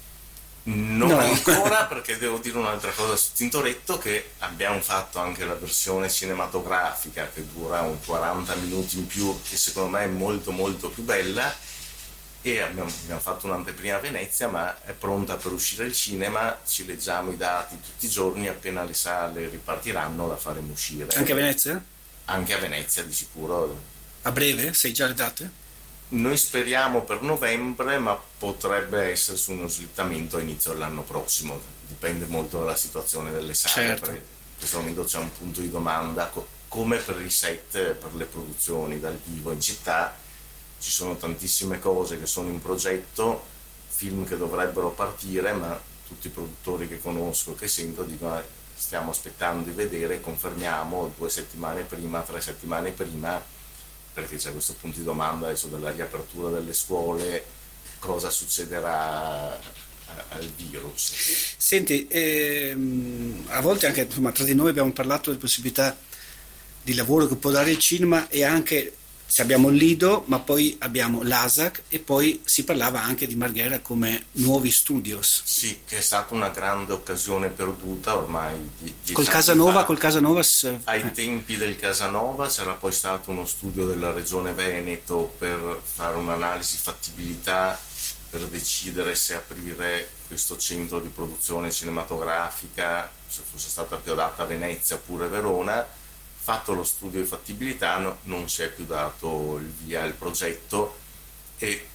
[0.63, 1.17] Non no.
[1.17, 7.29] ancora perché devo dire un'altra cosa su Tintoretto che abbiamo fatto anche la versione cinematografica
[7.33, 11.55] che dura un 40 minuti in più che secondo me è molto molto più bella
[12.55, 16.85] e abbiamo, abbiamo fatto un'anteprima a Venezia ma è pronta per uscire al cinema, ci
[16.85, 21.07] leggiamo i dati tutti i giorni, appena le sale ripartiranno la faremo uscire.
[21.15, 21.83] Anche a Venezia?
[22.25, 23.81] Anche a Venezia di sicuro.
[24.23, 24.73] A breve?
[24.73, 25.67] Sei già le date?
[26.09, 32.25] Noi speriamo per novembre, ma potrebbe essere su uno slittamento a inizio dell'anno prossimo, dipende
[32.25, 33.73] molto dalla situazione delle sale.
[33.73, 34.09] Certo.
[34.09, 34.21] In
[34.57, 36.31] questo momento c'è un punto di domanda,
[36.67, 40.15] come per i set, per le produzioni dal vivo in città,
[40.79, 43.43] ci sono tantissime cose che sono in progetto,
[43.87, 48.43] film che dovrebbero partire, ma tutti i produttori che conosco, che sento, dicono eh,
[48.75, 53.57] stiamo aspettando di vedere, confermiamo due settimane prima, tre settimane prima
[54.11, 57.45] perché c'è questo punto di domanda adesso della riapertura delle scuole,
[57.99, 59.59] cosa succederà
[60.29, 61.55] al virus.
[61.57, 65.95] Senti, ehm, a volte anche insomma, tra di noi abbiamo parlato di possibilità
[66.81, 68.93] di lavoro che può dare il cinema e anche
[69.29, 73.79] se abbiamo il Lido, ma poi abbiamo l'ASAC e poi si parlava anche di Marghera
[73.79, 75.43] come nuovi studios.
[75.45, 78.71] Sì, che è stata una grande occasione perduta ormai.
[78.79, 80.41] Di, col Casanova, col Casanova
[80.85, 81.11] ai eh.
[81.11, 87.79] tempi del Casanova c'era poi stato uno studio della regione Veneto per fare un'analisi fattibilità
[88.31, 94.95] per decidere se aprire questo centro di produzione cinematografica, se fosse stata appiodata a Venezia
[94.95, 95.85] oppure Verona
[96.49, 100.97] fatto lo studio di fattibilità no, non si è più dato il via al progetto
[101.59, 101.87] e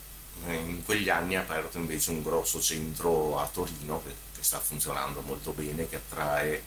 [0.46, 4.60] eh, in quegli anni ha aperto invece un grosso centro a Torino che, che sta
[4.60, 6.62] funzionando molto bene, che attrae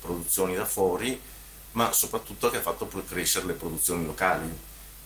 [0.00, 1.20] produzioni da fuori,
[1.72, 4.56] ma soprattutto che ha fatto crescere le produzioni locali,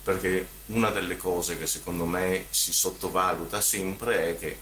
[0.02, 4.58] perché una delle cose che secondo me si sottovaluta sempre è che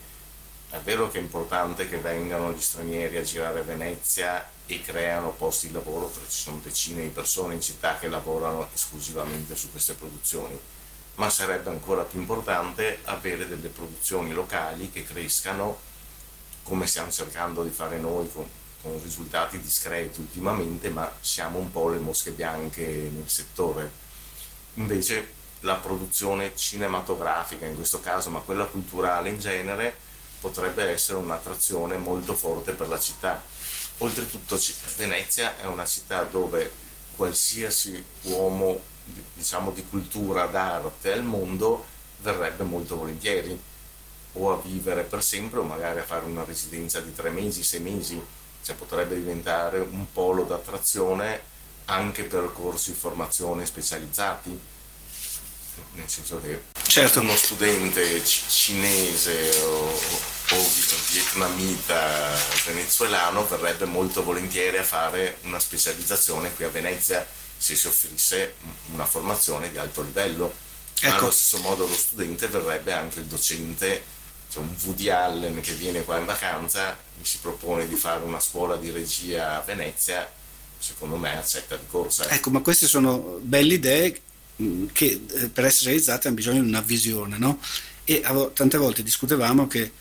[0.76, 5.68] è vero che è importante che vengano gli stranieri a girare Venezia e creano posti
[5.68, 9.94] di lavoro, perché ci sono decine di persone in città che lavorano esclusivamente su queste
[9.94, 10.58] produzioni,
[11.14, 15.78] ma sarebbe ancora più importante avere delle produzioni locali che crescano
[16.62, 18.46] come stiamo cercando di fare noi con,
[18.82, 24.04] con risultati discreti ultimamente, ma siamo un po' le mosche bianche nel settore.
[24.74, 30.04] Invece la produzione cinematografica in questo caso, ma quella culturale in genere,
[30.46, 33.42] potrebbe essere un'attrazione molto forte per la città.
[33.98, 34.61] Oltretutto
[34.96, 36.70] Venezia è una città dove
[37.16, 38.80] qualsiasi uomo
[39.35, 41.85] diciamo, di cultura, d'arte al mondo
[42.18, 43.61] verrebbe molto volentieri.
[44.35, 47.80] O a vivere per sempre o magari a fare una residenza di tre mesi, sei
[47.80, 48.22] mesi,
[48.62, 51.54] cioè potrebbe diventare un polo d'attrazione
[51.87, 54.61] anche per corsi di formazione specializzati,
[55.92, 57.20] nel senso che certo.
[57.20, 60.70] uno studente cinese o o
[61.11, 62.35] vietnamita
[62.66, 68.54] venezuelano verrebbe molto volentieri a fare una specializzazione qui a Venezia se si offrisse
[68.92, 70.54] una formazione di alto livello.
[71.00, 71.14] Ecco.
[71.14, 74.02] Allo stesso modo lo studente verrebbe anche il docente,
[74.50, 78.40] cioè un Woody Allen che viene qua in vacanza, mi si propone di fare una
[78.40, 80.30] scuola di regia a Venezia,
[80.78, 82.28] secondo me accetta di corsa.
[82.30, 84.20] Ecco, ma queste sono belle idee
[84.62, 87.59] mm, che eh, per essere realizzate hanno bisogno di una visione, no?
[88.04, 88.22] E
[88.54, 89.92] tante volte discutevamo che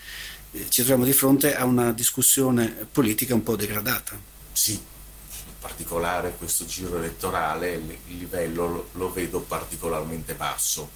[0.69, 4.17] ci troviamo di fronte a una discussione politica un po' degradata.
[4.51, 10.89] Sì, in particolare questo giro elettorale il livello lo vedo particolarmente basso,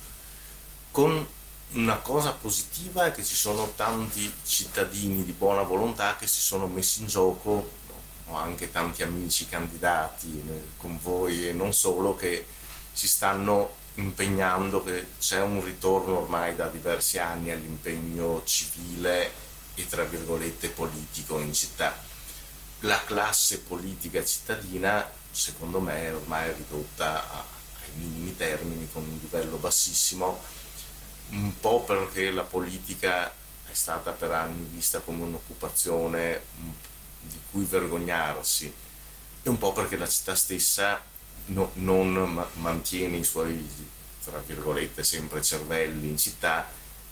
[0.91, 1.27] con
[1.71, 6.67] una cosa positiva è che ci sono tanti cittadini di buona volontà che si sono
[6.67, 7.77] messi in gioco,
[8.25, 10.43] ho anche tanti amici candidati
[10.77, 12.45] con voi e non solo che
[12.91, 19.47] si stanno impegnando, che c'è un ritorno ormai da diversi anni all'impegno civile
[19.79, 21.97] e tra virgolette politico in città.
[22.81, 29.57] La classe politica cittadina secondo me ormai è ridotta ai minimi termini con un livello
[29.57, 30.41] bassissimo,
[31.29, 36.41] un po' perché la politica è stata per anni vista come un'occupazione
[37.21, 38.73] di cui vergognarsi
[39.41, 41.01] e un po' perché la città stessa
[41.45, 43.67] no, non ma- mantiene i suoi,
[44.23, 46.67] tra virgolette, sempre cervelli in città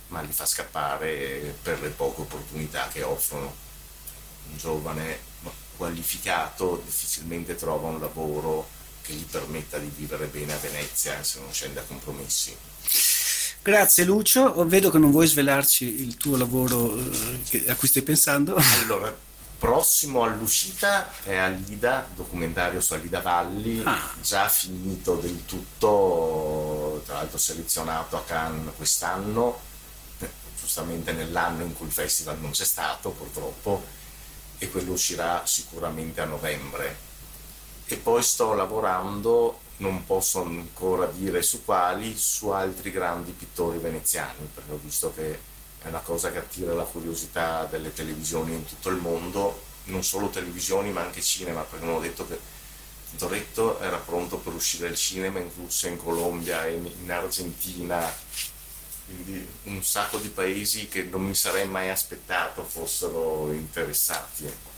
[0.10, 3.65] ma li fa scappare per le poche opportunità che offrono.
[4.50, 5.20] Un giovane
[5.78, 8.67] qualificato difficilmente trova un lavoro
[9.02, 12.56] che gli permetta di vivere bene a Venezia se non scende a compromessi.
[13.62, 16.98] Grazie Lucio, vedo che non vuoi svelarci il tuo lavoro
[17.52, 18.56] eh, a cui stai pensando.
[18.56, 19.13] Allora,
[19.58, 24.13] prossimo all'uscita è Alida, documentario su Alida Valli, ah.
[24.22, 29.66] già finito del tutto, tra l'altro selezionato a Cannes quest'anno
[30.67, 33.82] giustamente nell'anno in cui il festival non c'è stato purtroppo
[34.58, 37.06] e quello uscirà sicuramente a novembre.
[37.86, 44.49] E poi sto lavorando, non posso ancora dire su quali, su altri grandi pittori veneziani,
[44.53, 45.39] perché ho visto che
[45.82, 50.27] è una cosa che attira la curiosità delle televisioni in tutto il mondo, non solo
[50.27, 52.38] televisioni ma anche cinema, perché non ho detto che
[53.17, 58.13] Toretto era pronto per uscire al cinema in Russia, in Colombia, in Argentina,
[59.08, 64.46] quindi un sacco di paesi che non mi sarei mai aspettato fossero interessati.
[64.46, 64.70] Ecco.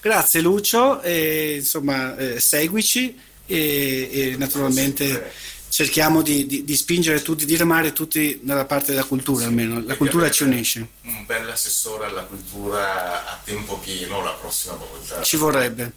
[0.00, 5.32] Grazie Lucio, e, insomma eh, seguici e, e naturalmente
[5.68, 9.82] cerchiamo di, di, di, spingere tutti, di remare tutti nella parte della cultura sì, almeno,
[9.84, 10.86] la cultura ci unisce.
[11.02, 15.22] Un bel assessore alla cultura a tempo pieno la prossima volta.
[15.22, 15.92] Ci vorrebbe.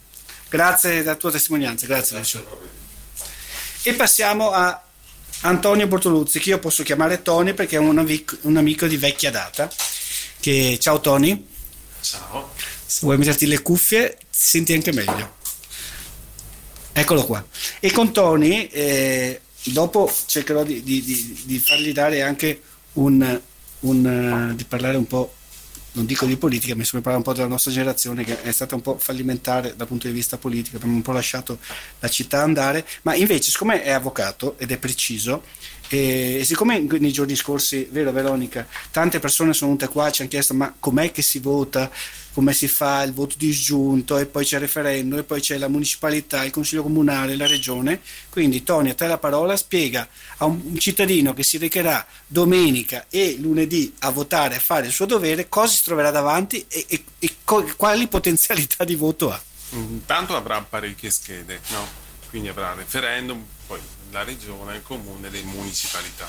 [0.48, 2.70] Grazie della tua testimonianza, grazie, grazie Lucio.
[3.84, 4.80] E passiamo a
[5.42, 9.30] Antonio Bortoluzzi, che io posso chiamare Tony perché è un amico, un amico di vecchia
[9.30, 9.70] data.
[10.38, 11.46] Che, ciao Tony.
[12.00, 12.52] Ciao.
[12.86, 15.36] Se vuoi metterti le cuffie, ti senti anche meglio.
[16.92, 17.44] Eccolo qua.
[17.80, 22.60] E con Tony, eh, dopo cercherò di, di, di, di, fargli dare anche
[22.94, 23.40] un,
[23.80, 25.34] un uh, di parlare un po',
[25.92, 28.80] non dico di politica, mi sembra un po' della nostra generazione che è stata un
[28.80, 31.58] po' fallimentare dal punto di vista politico, abbiamo un po' lasciato
[31.98, 35.42] la città andare, ma invece siccome è avvocato ed è preciso,
[35.88, 40.22] e, e siccome nei giorni scorsi, vero Veronica, tante persone sono venute qua e ci
[40.22, 41.90] hanno chiesto ma com'è che si vota?
[42.32, 45.68] Come si fa il voto disgiunto e poi c'è il referendum e poi c'è la
[45.68, 48.00] municipalità, il consiglio comunale, la regione.
[48.30, 53.36] Quindi Tony, a te la parola, spiega a un cittadino che si recherà domenica e
[53.38, 57.36] lunedì a votare, a fare il suo dovere, cosa si troverà davanti e, e, e
[57.76, 59.40] quali potenzialità di voto ha.
[59.70, 61.86] Intanto avrà parecchie schede, no?
[62.30, 66.28] quindi avrà il referendum, poi la regione, il comune, le municipalità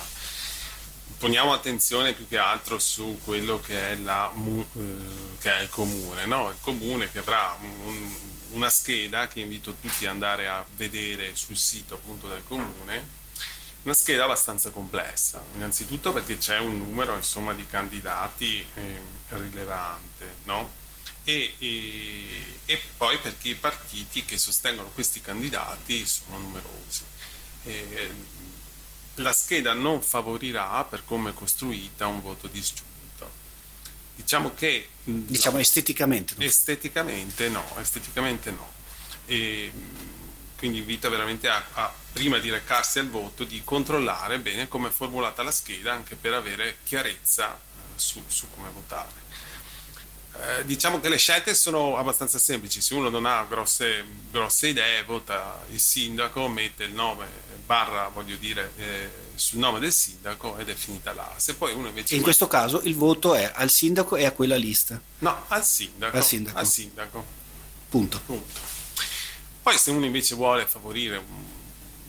[1.23, 4.95] poniamo attenzione più che altro su quello che è, la, eh,
[5.39, 6.49] che è il comune, no?
[6.49, 8.13] il comune che avrà un,
[8.49, 13.07] una scheda che invito tutti ad andare a vedere sul sito appunto del comune,
[13.83, 20.73] una scheda abbastanza complessa, innanzitutto perché c'è un numero insomma, di candidati eh, rilevante, no?
[21.23, 27.03] e, e, e, poi perché i partiti che sostengono questi candidati sono numerosi.
[27.63, 28.11] E,
[29.15, 32.91] la scheda non favorirà, per come è costruita, un voto disgiunto.
[34.15, 34.89] Diciamo che...
[35.03, 36.35] Diciamo no, esteticamente.
[36.37, 36.43] No?
[36.43, 38.71] Esteticamente no, esteticamente no.
[39.25, 39.71] E,
[40.57, 44.91] quindi invito veramente a, a, prima di recarsi al voto, di controllare bene come è
[44.91, 47.59] formulata la scheda, anche per avere chiarezza
[47.95, 49.22] su, su come votare.
[50.35, 55.03] Eh, diciamo che le scelte sono abbastanza semplici, se uno non ha grosse, grosse idee
[55.03, 60.69] vota il sindaco, mette il nome barra voglio dire eh, sul nome del sindaco ed
[60.69, 61.33] è finita là.
[61.37, 62.15] Se poi uno invece...
[62.15, 62.23] in vuole...
[62.23, 64.99] questo caso il voto è al sindaco e a quella lista?
[65.19, 66.17] No, al sindaco.
[66.17, 66.57] Al sindaco.
[66.57, 67.25] Al sindaco.
[67.89, 68.21] Punto.
[68.25, 68.59] Punto.
[69.61, 71.43] Poi se uno invece vuole favorire un,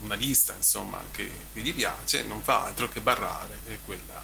[0.02, 4.22] una lista insomma, che, che, gli piace, non fa altro che barrare quella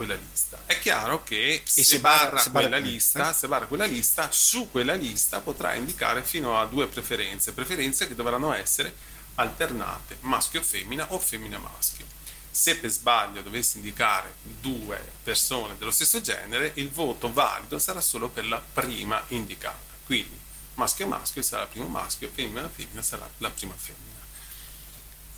[0.00, 0.62] quella lista.
[0.64, 4.70] È chiaro che se, se, barra, se barra quella lista, se barra quella lista, su
[4.70, 8.94] quella lista potrà indicare fino a due preferenze, preferenze che dovranno essere
[9.34, 12.06] alternate, maschio femmina o femmina maschio.
[12.50, 18.30] Se per sbaglio dovessi indicare due persone dello stesso genere, il voto valido sarà solo
[18.30, 19.98] per la prima indicata.
[20.06, 20.40] Quindi
[20.76, 24.09] maschio maschio sarà il primo maschio, femmina femmina sarà la prima femmina.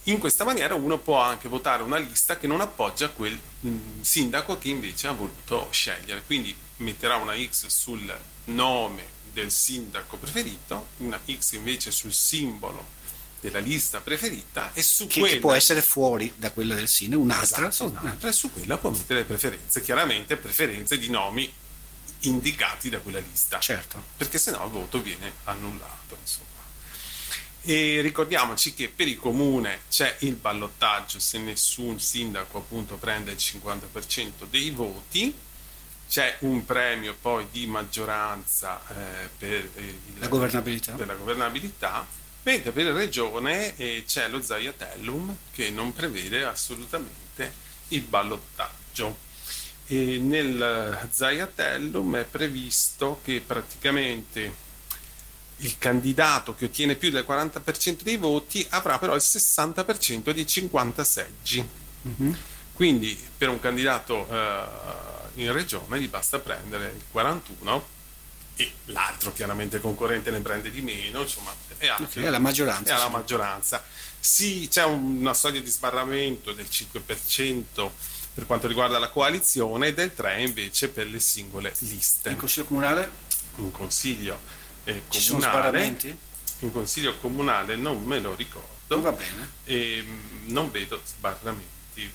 [0.05, 4.59] In questa maniera uno può anche votare una lista che non appoggia quel mm, sindaco
[4.59, 6.23] che invece ha voluto scegliere.
[6.27, 8.13] Quindi metterà una X sul
[8.47, 13.01] nome del sindaco preferito, una X invece sul simbolo
[13.41, 15.35] della lista preferita e su che, quella...
[15.35, 17.69] Che può essere fuori da quella del sindaco, un'altra.
[17.69, 21.53] Esatto, un'altra e su quella può mettere le preferenze, chiaramente preferenze di nomi
[22.21, 23.61] indicati da quella lista.
[23.61, 24.03] Certo.
[24.17, 26.51] Perché sennò il voto viene annullato, insomma.
[27.65, 33.37] E ricordiamoci che per il comune c'è il ballottaggio se nessun sindaco appunto prende il
[33.37, 35.33] 50% dei voti,
[36.09, 40.93] c'è un premio poi di maggioranza eh, per, eh, la governabilità.
[40.95, 42.07] per la governabilità,
[42.43, 47.55] mentre per la regione eh, c'è lo Zaiatellum che non prevede assolutamente
[47.89, 49.31] il ballottaggio.
[49.87, 54.62] E nel Zaiatellum è previsto che praticamente
[55.63, 61.05] il candidato che ottiene più del 40% dei voti avrà però il 60% di 50
[61.05, 61.69] seggi.
[62.07, 62.33] Mm-hmm.
[62.73, 64.65] Quindi per un candidato eh,
[65.35, 68.01] in regione gli basta prendere il 41
[68.57, 72.95] e l'altro chiaramente concorrente ne prende di meno, insomma, è, okay, è la maggioranza.
[72.95, 73.85] È la maggioranza.
[74.19, 77.91] Sì, c'è una soglia di sbarramento del 5%
[78.35, 82.31] per quanto riguarda la coalizione e del 3% invece per le singole liste.
[82.31, 83.11] In consiglio comunale?
[83.57, 86.21] In consiglio eh, comunale.
[86.61, 89.01] In consiglio comunale non me lo ricordo.
[89.01, 89.51] Va bene.
[89.65, 90.05] E
[90.47, 91.71] non vedo sbarramenti.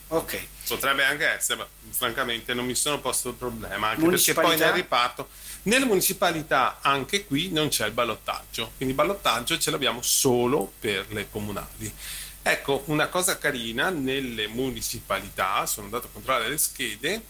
[0.08, 0.48] Ok.
[0.68, 4.72] Potrebbe anche essere, ma francamente non mi sono posto il problema, anche perché poi nel
[4.72, 5.30] riparto.
[5.64, 11.08] Nelle municipalità anche qui non c'è il ballottaggio, quindi il ballottaggio ce l'abbiamo solo per
[11.10, 11.94] le comunali.
[12.42, 17.22] Ecco, una cosa carina nelle municipalità, sono andato a controllare le schede,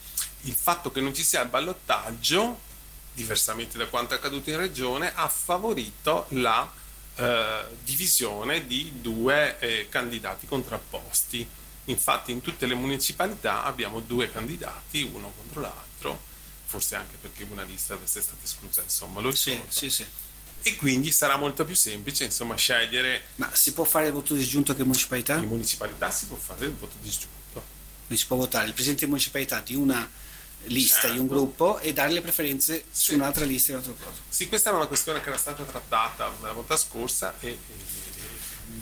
[0.41, 2.59] il fatto che non ci sia il ballottaggio
[3.18, 6.72] diversamente da quanto è accaduto in regione, ha favorito la
[7.15, 11.47] eh, divisione di due eh, candidati contrapposti.
[11.86, 16.22] Infatti in tutte le municipalità abbiamo due candidati, uno contro l'altro,
[16.65, 20.05] forse anche perché una lista avesse stata esclusa, insomma, lo sì, sì, sì.
[20.61, 23.30] E quindi sarà molto più semplice, insomma, scegliere...
[23.36, 25.38] Ma si può fare il voto disgiunto che municipalità?
[25.38, 27.63] In municipalità si può fare il voto disgiunto.
[28.05, 30.07] Quindi si può votare il presidente di municipalità di una
[30.68, 31.13] lista certo.
[31.13, 33.05] di un gruppo e dare le preferenze sì.
[33.05, 34.22] su un'altra lista di un'altra cosa.
[34.30, 37.57] Sì, questa era una questione che era stata trattata la volta scorsa e, e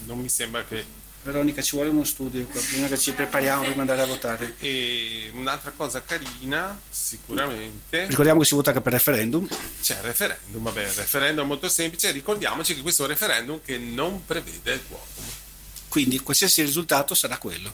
[0.06, 3.84] non mi sembra che Veronica, ci vuole uno studio qua, prima che ci prepariamo prima
[3.84, 4.56] di andare a votare.
[4.60, 8.06] E un'altra cosa carina, sicuramente.
[8.06, 9.48] Ricordiamo che si vota anche per referendum.
[9.82, 12.12] C'è il referendum, vabbè, il referendum è molto semplice.
[12.12, 15.26] Ricordiamoci che questo è un referendum che non prevede il quorum.
[15.88, 17.74] Quindi qualsiasi risultato sarà quello.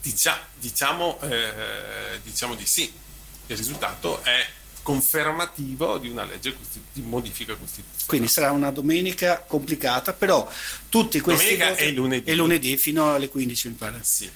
[0.00, 2.92] Dicia, diciamo, eh, diciamo di sì.
[3.46, 4.46] Il risultato è
[4.82, 6.56] confermativo di una legge
[6.92, 8.04] di modifica costituzionale.
[8.06, 10.48] Quindi sarà una domenica complicata, però
[10.88, 12.30] tutti questi domenica voti, e lunedì.
[12.30, 13.98] e lunedì fino alle 15 mi pare.
[14.02, 14.30] Sì.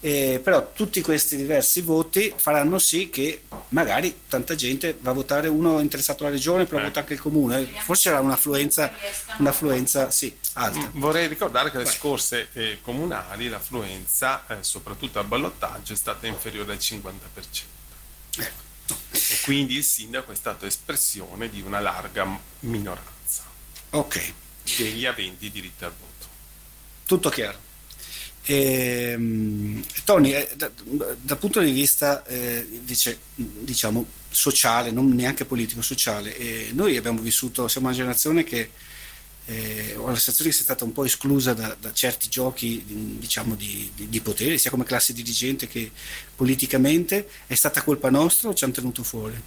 [0.00, 5.48] Eh, però tutti questi diversi voti faranno sì che magari tanta gente va a votare
[5.48, 6.84] uno interessato alla regione, però Eh.
[6.84, 7.64] vota anche il comune.
[7.84, 8.92] Forse sarà un'affluenza,
[9.38, 10.78] un'affluenza sì, alta.
[10.94, 16.26] Mm, Vorrei ricordare che alle scorse eh, comunali l'affluenza, eh, soprattutto al ballottaggio, è stata
[16.26, 17.64] inferiore al 50%.
[18.38, 18.66] Ecco.
[19.10, 22.26] E quindi il sindaco è stato espressione di una larga
[22.60, 23.44] minoranza
[23.90, 24.32] Ok,
[24.76, 26.26] degli aventi diritto al voto.
[27.06, 27.66] tutto chiaro.
[28.44, 30.70] Ehm, Tony, eh, da-
[31.20, 37.20] dal punto di vista eh, dice, diciamo sociale, non neanche politico, sociale, eh, noi abbiamo
[37.20, 38.70] vissuto, siamo una generazione che
[39.50, 43.18] eh, ho la sensazione che sia stata un po' esclusa da, da certi giochi di-
[43.18, 45.90] diciamo di, di- di potere, sia come classe dirigente che
[46.34, 47.28] politicamente.
[47.46, 49.42] È stata colpa nostra o ci hanno tenuto fuori?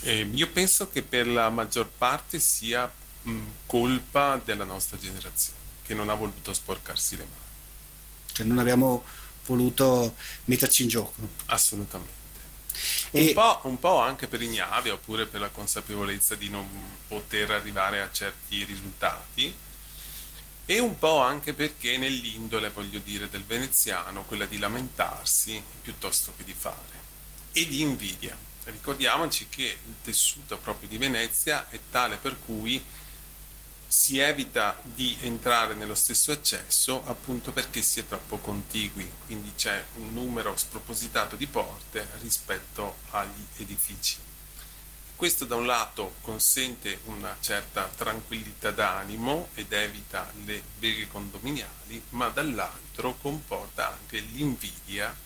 [0.00, 2.92] Eh, io penso che per la maggior parte sia
[3.22, 7.42] mh, colpa della nostra generazione, che non ha voluto sporcarsi le mani,
[8.32, 9.04] Cioè non abbiamo
[9.46, 10.14] voluto
[10.44, 11.32] metterci in gioco.
[11.46, 12.23] assolutamente.
[13.14, 16.68] Un, po', un po' anche per ignavia oppure per la consapevolezza di non
[17.06, 19.54] poter arrivare a certi risultati
[20.66, 26.42] e un po' anche perché nell'indole, voglio dire, del veneziano, quella di lamentarsi piuttosto che
[26.42, 27.02] di fare
[27.52, 28.36] e di invidia.
[28.64, 32.82] Ricordiamoci che il tessuto proprio di Venezia è tale per cui
[33.96, 39.84] si evita di entrare nello stesso accesso appunto perché si è troppo contigui, quindi c'è
[39.98, 44.16] un numero spropositato di porte rispetto agli edifici.
[45.14, 52.28] Questo da un lato consente una certa tranquillità d'animo ed evita le beghe condominiali, ma
[52.30, 55.16] dall'altro comporta anche l'invidia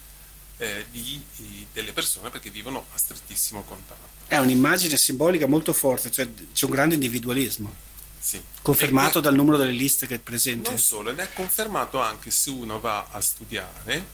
[0.58, 4.26] eh, di- di- delle persone perché vivono a strettissimo contatto.
[4.26, 7.86] È un'immagine simbolica molto forte, cioè c'è un grande individualismo,
[8.20, 8.42] Sì.
[8.62, 10.70] confermato E- dal numero delle liste che è presente.
[10.70, 14.04] Non solo, ed è confermato anche se uno va a studiare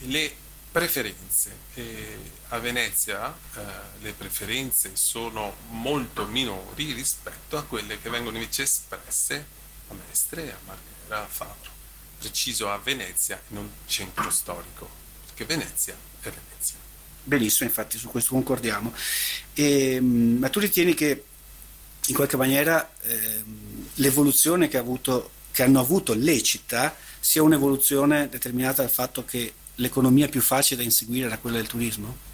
[0.00, 0.34] le
[0.70, 1.56] preferenze.
[1.74, 3.60] E a Venezia eh,
[4.00, 9.46] le preferenze sono molto minori rispetto a quelle che vengono invece espresse
[9.88, 11.70] a Mestre, a Marghera, a Faro.
[12.18, 14.88] Preciso a Venezia, non centro storico,
[15.26, 16.76] perché Venezia è Venezia.
[17.24, 18.92] Benissimo, infatti su questo concordiamo.
[19.54, 21.24] E, mh, ma tu ritieni che
[22.06, 28.28] in qualche maniera ehm, l'evoluzione che, ha avuto, che hanno avuto le città sia un'evoluzione
[28.28, 32.30] determinata dal fatto che l'economia più facile da inseguire era quella del turismo?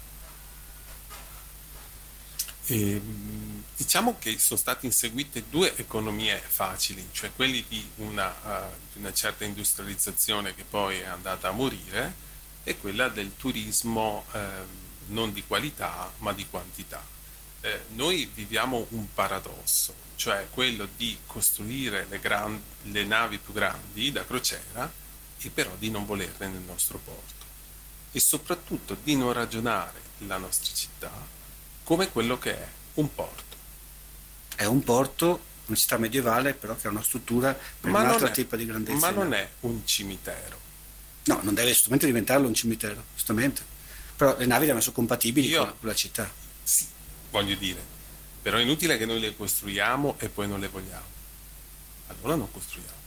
[2.65, 8.69] E, mh, diciamo che sono state inseguite due economie facili, cioè quelli di una, eh,
[8.93, 12.27] di una certa industrializzazione che poi è andata a morire
[12.63, 14.67] e quella del turismo ehm,
[15.07, 17.17] non di qualità ma di quantità.
[17.61, 24.11] Eh, noi viviamo un paradosso, cioè quello di costruire le, gran- le navi più grandi
[24.11, 24.89] da crociera
[25.41, 27.45] e però di non volerle nel nostro porto
[28.11, 31.11] e soprattutto di non ragionare la nostra città
[31.83, 33.57] come quello che è un porto.
[34.55, 38.27] È un porto, una città medievale, però che ha una struttura per Ma un altro
[38.27, 38.97] è- tipo di grandezza.
[38.99, 40.59] Ma non è un cimitero.
[41.25, 43.61] No, non deve assolutamente diventarlo un cimitero, giustamente.
[44.15, 46.29] Però le navi devono essere compatibili Io- con, con la città.
[46.63, 46.85] Sì,
[47.29, 47.83] voglio dire,
[48.41, 51.17] però è inutile che noi le costruiamo e poi non le vogliamo.
[52.07, 52.97] Allora non costruiamo.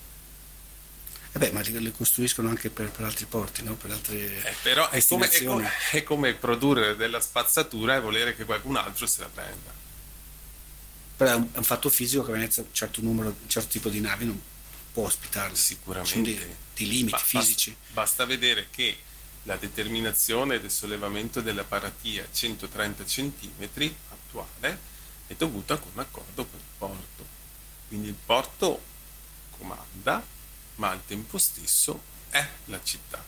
[1.35, 3.75] E beh, ma le, costruiscono anche per, per altri porti, no?
[3.75, 8.37] per altre Eh, però è come, è, come, è come produrre della spazzatura e volere
[8.37, 9.73] che qualcun altro se la prenda.
[11.17, 13.89] Però è un, è un fatto fisico che Venezia un certo numero, un certo tipo
[13.89, 14.41] di navi non
[14.93, 15.57] può ospitarle.
[15.57, 16.13] Sicuramente.
[16.13, 17.75] Ci sono dei, dei limiti Ba- fisici.
[17.93, 18.99] Basta, vedere che
[19.45, 23.93] la determinazione del sollevamento della paratia a 130 cm
[24.33, 24.91] attuale
[25.27, 27.27] è dovuta con un accordo con il porto.
[27.89, 28.81] Quindi il porto
[29.59, 30.25] comanda,
[30.77, 33.23] ma al tempo stesso è la città.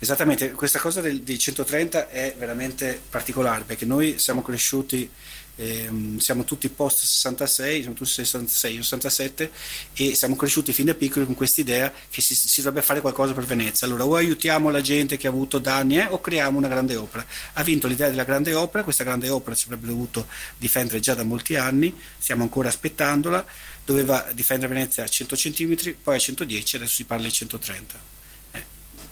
[0.00, 5.10] Esattamente, questa cosa del, dei 130 è veramente particolare perché noi siamo cresciuti
[5.58, 9.50] ehm, siamo tutti post 66, siamo tutti 66, 67
[9.94, 13.32] e siamo cresciuti fin da piccoli con questa idea che si, si, dovrebbe fare qualcosa
[13.34, 13.86] per Venezia.
[13.86, 17.26] Allora o aiutiamo la gente che ha avuto danni eh, o creiamo una grande opera.
[17.54, 21.24] Ha vinto l'idea della grande opera, questa grande opera ci avrebbe dovuto difendere già da
[21.24, 23.44] molti anni, stiamo ancora aspettandola,
[23.84, 28.16] doveva difendere Venezia a 100 cm, poi a 110, adesso si parla di 130.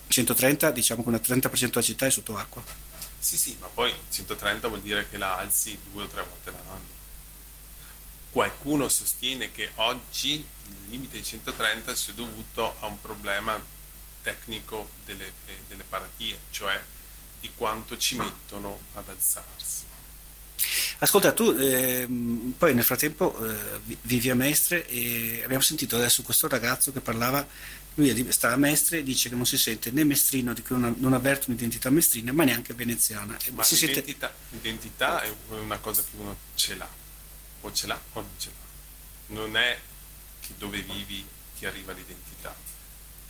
[0.08, 2.62] 130 diciamo che una 30% della città è sotto acqua.
[3.26, 6.94] Sì, sì, ma poi 130 vuol dire che la alzi due o tre volte l'anno.
[8.30, 13.60] Qualcuno sostiene che oggi il limite di 130 sia dovuto a un problema
[14.22, 16.80] tecnico delle, eh, delle paratie, cioè
[17.40, 19.82] di quanto ci mettono ad alzarsi.
[20.98, 22.06] Ascolta, tu eh,
[22.56, 27.44] poi nel frattempo eh, vivi a Mestre e abbiamo sentito adesso questo ragazzo che parlava
[27.96, 31.12] lui sta a Mestre e dice che non si sente né mestrino, di cui non
[31.14, 33.36] avverte un'identità mestrina, ma neanche veneziana.
[33.52, 34.56] Ma si l'identità, sente...
[34.56, 36.88] l'identità è una cosa che uno ce l'ha,
[37.62, 39.34] o ce l'ha o non ce l'ha.
[39.34, 39.78] Non è
[40.40, 41.24] che dove vivi
[41.58, 42.54] ti arriva l'identità,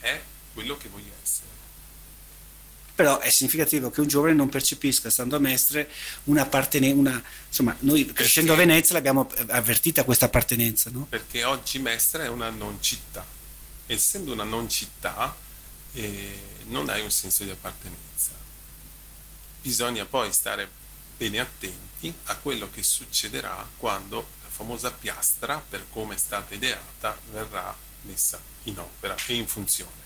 [0.01, 0.21] è
[0.53, 1.55] quello che vuoi essere.
[2.97, 5.89] Però è significativo che un giovane non percepisca, stando a Mestre,
[6.25, 11.07] un'appartenenza, una, insomma, noi perché, crescendo a Venezia l'abbiamo avvertita questa appartenenza, no?
[11.09, 13.35] Perché oggi Mestre è una non città
[13.87, 15.35] essendo una non città,
[15.93, 18.33] eh, non hai un senso di appartenenza.
[19.61, 20.69] Bisogna poi stare
[21.17, 27.19] bene attenti a quello che succederà quando la famosa piastra, per come è stata ideata,
[27.31, 30.05] verrà messa in opera e in funzione.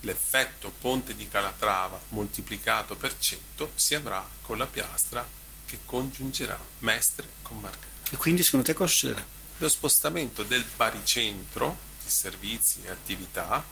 [0.00, 5.26] L'effetto ponte di Calatrava moltiplicato per 100 si avrà con la piastra
[5.64, 8.10] che congiungerà Mestre con Margherita.
[8.10, 9.24] E quindi secondo te cosa succederà?
[9.58, 13.64] Lo spostamento del baricentro servizi e attività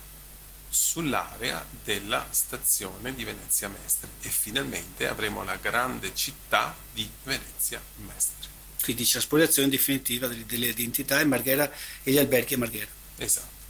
[0.72, 8.48] sull'area della stazione di Venezia Mestre e finalmente avremo la grande città di Venezia Mestre.
[8.82, 11.70] Quindi c'è la spoliazione definitiva delle, identità e Marghera
[12.02, 12.90] e gli alberghi a Marghera.
[13.18, 13.60] Esatto.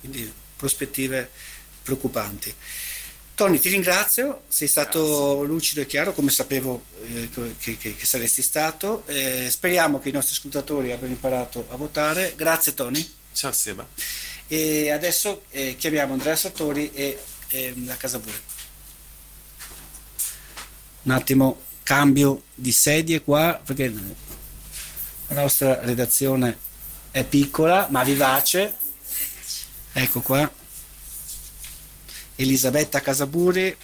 [0.00, 1.30] Quindi prospettive
[1.82, 2.54] preoccupanti.
[3.34, 5.46] Tony, ti ringrazio, sei stato Grazie.
[5.46, 9.04] lucido e chiaro come sapevo eh, che, che, che, saresti stato.
[9.06, 12.34] Eh, speriamo che i nostri ascoltatori abbiano imparato a votare.
[12.36, 13.16] Grazie Tony.
[13.38, 13.86] Ciao Seba.
[14.48, 18.42] E adesso eh, chiamiamo Andrea Sartori e eh, la Casabure.
[21.02, 23.94] Un attimo, cambio di sedie qua perché
[25.28, 26.58] la nostra redazione
[27.12, 28.74] è piccola ma vivace.
[29.92, 30.52] Ecco qua.
[32.34, 33.76] Elisabetta Casaburi.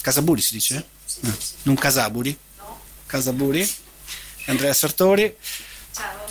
[0.00, 0.86] Casaburi si dice?
[1.04, 1.54] Sì, sì, no, sì.
[1.62, 2.38] Non Casaburi?
[2.58, 2.80] No.
[3.06, 3.68] Casaburi.
[4.46, 5.36] Andrea Sartori.
[5.92, 6.24] Ciao.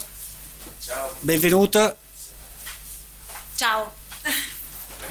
[0.80, 1.17] Ciao.
[1.19, 1.97] Benvenuta.
[3.62, 3.93] Ciao.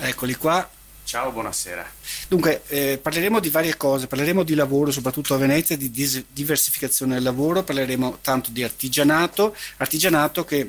[0.00, 0.68] Eccoli qua.
[1.04, 1.88] Ciao, buonasera.
[2.26, 7.14] Dunque, eh, parleremo di varie cose, parleremo di lavoro, soprattutto a Venezia, di dis- diversificazione
[7.14, 10.68] del lavoro, parleremo tanto di artigianato, artigianato che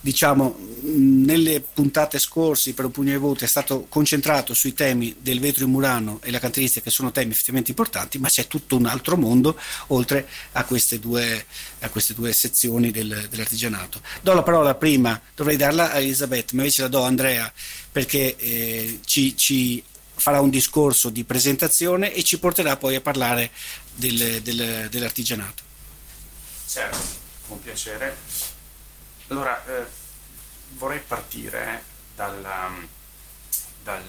[0.00, 5.40] diciamo, nelle puntate scorse per un pugno di voti è stato concentrato sui temi del
[5.40, 8.86] vetro in Murano e la cantieristica che sono temi effettivamente importanti, ma c'è tutto un
[8.86, 9.58] altro mondo
[9.88, 11.44] oltre a queste due,
[11.80, 14.00] a queste due sezioni del, dell'artigianato.
[14.20, 17.52] Do la parola prima, dovrei darla a Elisabetta, ma invece la do a Andrea
[17.90, 19.82] perché eh, ci, ci
[20.14, 23.50] farà un discorso di presentazione e ci porterà poi a parlare
[23.94, 25.62] del, del, dell'artigianato.
[26.66, 26.98] Certo,
[27.48, 28.16] con piacere.
[29.28, 29.84] Allora, eh,
[30.74, 31.82] vorrei partire
[32.14, 32.88] dal, um,
[33.82, 34.04] dal,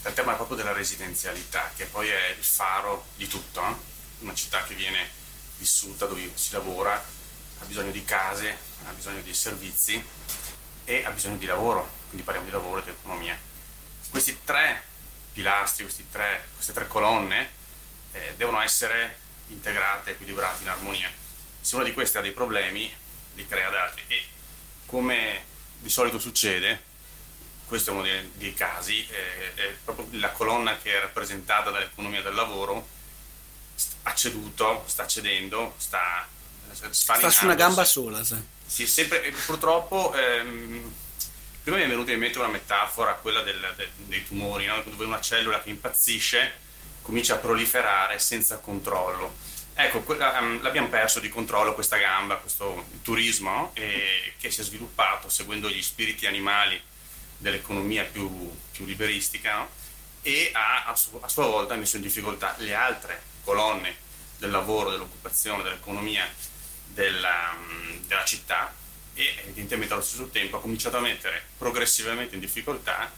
[0.00, 3.60] dal, tema proprio della residenzialità, che poi è il faro di tutto.
[3.60, 3.74] Eh?
[4.20, 5.06] Una città che viene
[5.58, 8.56] vissuta, dove si lavora, ha bisogno di case,
[8.86, 10.02] ha bisogno di servizi
[10.84, 13.38] e ha bisogno di lavoro, quindi parliamo di lavoro e di economia.
[14.08, 14.82] Questi tre
[15.34, 17.50] pilastri, tre, queste tre colonne
[18.12, 19.18] eh, devono essere
[19.48, 21.10] integrate, equilibrate in armonia.
[21.60, 23.02] Se una di queste ha dei problemi,
[23.34, 24.02] li crea ad altri.
[24.08, 24.22] E
[24.86, 25.44] come
[25.78, 26.92] di solito succede,
[27.66, 32.22] questo è uno dei, dei casi, eh, è proprio la colonna che è rappresentata dall'economia
[32.22, 32.88] del lavoro
[34.02, 36.28] ha ceduto, sta cedendo, sta
[36.90, 38.44] Sta su una gamba sola, sai.
[38.66, 40.92] Sì, sempre, purtroppo ehm,
[41.62, 44.82] prima mi è venuta in mente una metafora, quella del, del, dei tumori, no?
[44.84, 46.62] dove una cellula che impazzisce
[47.02, 49.36] comincia a proliferare senza controllo
[49.76, 55.28] Ecco, um, l'abbiamo perso di controllo questa gamba, questo turismo eh, che si è sviluppato
[55.28, 56.80] seguendo gli spiriti animali
[57.36, 59.68] dell'economia più, più liberistica no?
[60.22, 63.96] e ha a, su, a, sua volta messo in difficoltà le altre colonne
[64.38, 66.24] del lavoro, dell'occupazione, dell'economia
[66.86, 67.56] della,
[68.06, 68.72] della città
[69.14, 73.10] e evidentemente allo stesso tempo ha cominciato a mettere progressivamente in difficoltà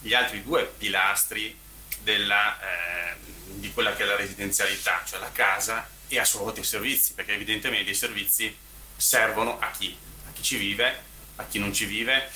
[0.00, 1.56] gli altri due pilastri
[2.02, 3.14] della, eh,
[3.54, 7.14] di quella che è la residenzialità, cioè la casa e a sua volta i servizi,
[7.14, 8.54] perché evidentemente i servizi
[8.96, 9.96] servono a chi?
[10.28, 11.02] A chi ci vive,
[11.36, 12.30] a chi non ci vive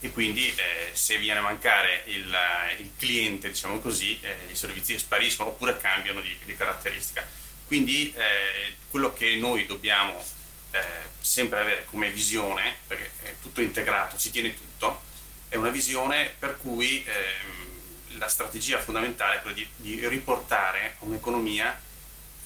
[0.00, 2.36] e quindi eh, se viene a mancare il,
[2.78, 7.24] il cliente, diciamo così, eh, i servizi spariscono oppure cambiano di, di caratteristica.
[7.66, 10.22] Quindi eh, quello che noi dobbiamo
[10.72, 10.80] eh,
[11.20, 15.02] sempre avere come visione, perché è tutto integrato, si tiene tutto,
[15.48, 17.71] è una visione per cui ehm,
[18.18, 21.78] la strategia fondamentale è quella di, di riportare un'economia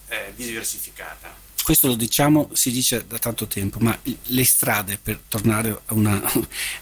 [0.08, 1.44] eh, diversificata.
[1.62, 6.20] Questo lo diciamo, si dice da tanto tempo, ma le strade per tornare a una,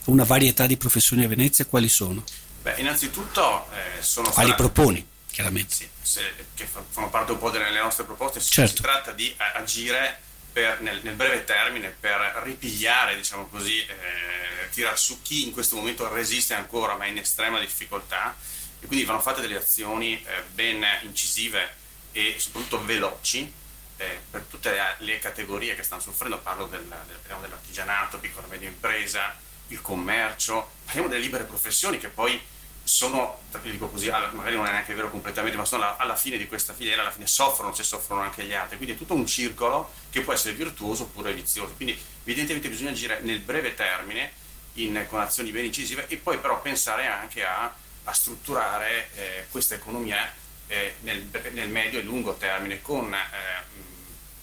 [0.07, 2.22] una varietà di professioni a Venezia quali sono?
[2.61, 4.28] Beh, innanzitutto eh, sono...
[4.28, 4.62] Quali state...
[4.62, 5.74] proponi, chiaramente?
[5.74, 6.20] Sì, se,
[6.55, 8.41] che fanno parte un po' delle nostre proposte.
[8.41, 8.76] Certo.
[8.76, 10.20] Si tratta di agire
[10.53, 15.76] per, nel, nel, breve termine per ripigliare, diciamo così, eh, tirar su chi in questo
[15.76, 18.37] momento resiste ancora ma è in estrema difficoltà
[18.85, 21.74] e quindi vanno fatte delle azioni eh, ben incisive
[22.12, 23.51] e soprattutto veloci
[23.97, 28.68] eh, per tutte le categorie che stanno soffrendo, parlo del, del, dell'artigianato, piccola e media
[28.68, 29.35] impresa,
[29.68, 32.39] il commercio, parliamo delle libere professioni che poi
[32.82, 36.74] sono, dico così, magari non è neanche vero completamente, ma sono alla, fine di questa
[36.74, 40.20] filiera, alla fine soffrono se soffrono anche gli altri, quindi è tutto un circolo che
[40.20, 44.32] può essere virtuoso oppure vizioso, quindi evidentemente bisogna agire nel breve termine
[44.74, 47.74] in, con azioni ben incisive e poi però pensare anche a,
[48.05, 50.32] a strutturare eh, questa economia
[50.66, 53.18] eh, nel, nel, medio e lungo termine con eh,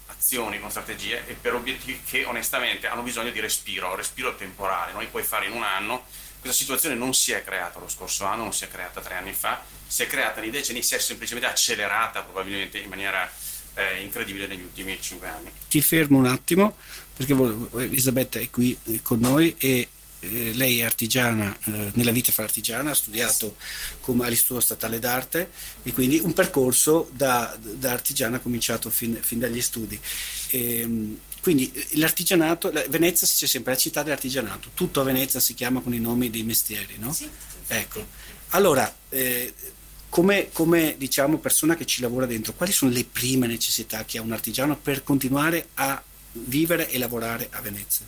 [0.06, 5.02] azioni, con strategie e per obiettivi che onestamente hanno bisogno di respiro, respiro temporale, non
[5.02, 6.04] li puoi fare in un anno
[6.42, 9.32] questa situazione non si è creata lo scorso anno, non si è creata tre anni
[9.32, 13.30] fa, si è creata nei decenni, si è semplicemente accelerata probabilmente in maniera
[13.74, 15.52] eh, incredibile negli ultimi cinque anni.
[15.68, 16.76] Ti fermo un attimo
[17.16, 17.32] perché
[17.76, 19.88] Elisabetta è qui con noi e
[20.22, 23.56] eh, lei è artigiana, eh, nella vita fa artigiana, ha studiato
[24.00, 25.50] come all'Istituto Statale d'Arte
[25.82, 29.98] e quindi un percorso da, da artigiana ha cominciato fin, fin dagli studi.
[30.50, 35.40] E, ehm, quindi eh, l'artigianato, Venezia si dice sempre la città dell'artigianato, tutto a Venezia
[35.40, 37.12] si chiama con i nomi dei mestieri, no?
[37.12, 37.28] Sì.
[37.66, 38.06] Ecco,
[38.50, 39.52] allora, eh,
[40.08, 44.22] come, come, diciamo persona che ci lavora dentro, quali sono le prime necessità che ha
[44.22, 46.00] un artigiano per continuare a
[46.32, 48.06] vivere e lavorare a Venezia?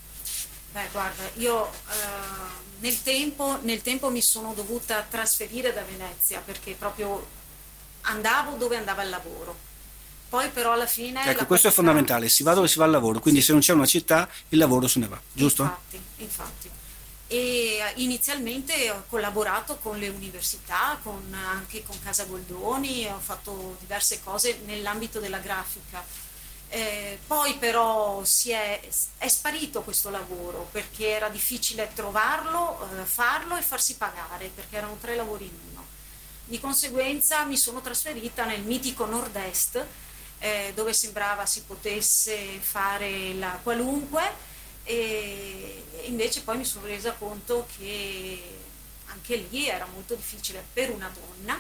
[0.75, 1.73] Beh, guarda, io eh,
[2.81, 7.25] nel, tempo, nel tempo mi sono dovuta trasferire da Venezia perché proprio
[8.03, 9.73] andavo dove andava il lavoro
[10.35, 11.25] poi però alla fine...
[11.31, 13.73] Ecco, questo è fondamentale, si va dove si va al lavoro, quindi se non c'è
[13.73, 15.63] una città il lavoro se ne va, giusto?
[15.63, 16.71] Infatti, infatti.
[17.29, 24.23] E inizialmente ho collaborato con le università, con, anche con Casa Goldoni, ho fatto diverse
[24.25, 26.05] cose nell'ambito della grafica.
[26.75, 28.81] Eh, poi però è,
[29.19, 34.99] è, sparito questo lavoro perché era difficile trovarlo, eh, farlo e farsi pagare perché erano
[35.01, 35.87] tre lavori in uno.
[36.45, 39.87] Di conseguenza mi sono trasferita nel mitico nord-est
[40.41, 44.23] eh, dove sembrava si potesse fare la qualunque
[44.83, 48.43] e invece poi mi sono resa conto che
[49.07, 51.57] anche lì era molto difficile per una donna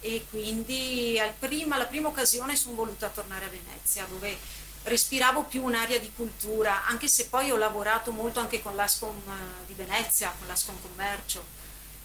[0.00, 4.36] e quindi al prima, alla prima occasione sono voluta tornare a Venezia dove
[4.84, 9.66] respiravo più un'area di cultura anche se poi ho lavorato molto anche con l'Ascom eh,
[9.66, 11.44] di Venezia, con l'Ascom Commercio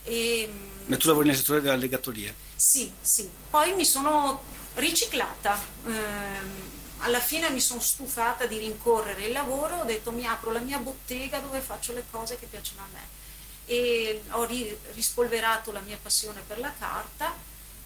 [0.04, 0.52] e,
[0.86, 2.34] Ma tu lavori nel settore della legatoria?
[2.56, 3.30] Sì, sì.
[3.50, 4.44] Poi mi sono
[4.76, 5.60] riciclata.
[5.86, 6.70] Eh,
[7.00, 10.78] alla fine mi sono stufata di rincorrere il lavoro, ho detto mi apro la mia
[10.78, 13.20] bottega dove faccio le cose che piacciono a me
[13.66, 17.34] e ho ri- rispolverato la mia passione per la carta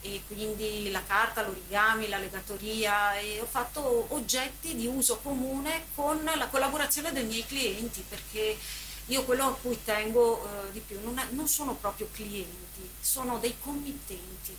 [0.05, 6.23] e quindi la carta, l'origami, la legatoria e ho fatto oggetti di uso comune con
[6.23, 8.57] la collaborazione dei miei clienti perché
[9.07, 13.39] io quello a cui tengo eh, di più non, è, non sono proprio clienti, sono
[13.39, 14.55] dei committenti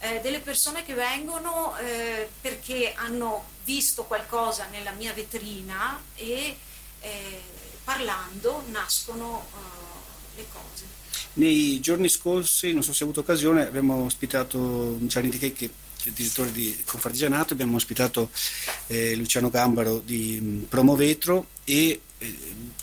[0.00, 6.56] eh, delle persone che vengono eh, perché hanno visto qualcosa nella mia vetrina e
[7.00, 7.42] eh,
[7.84, 10.97] parlando nascono eh, le cose.
[11.38, 15.70] Nei giorni scorsi, non so se hai avuto occasione, abbiamo ospitato Gianni Di
[16.04, 18.30] è direttore di Confartigianato, abbiamo ospitato
[18.88, 22.36] eh, Luciano Gambaro di mm, Promovetro e eh,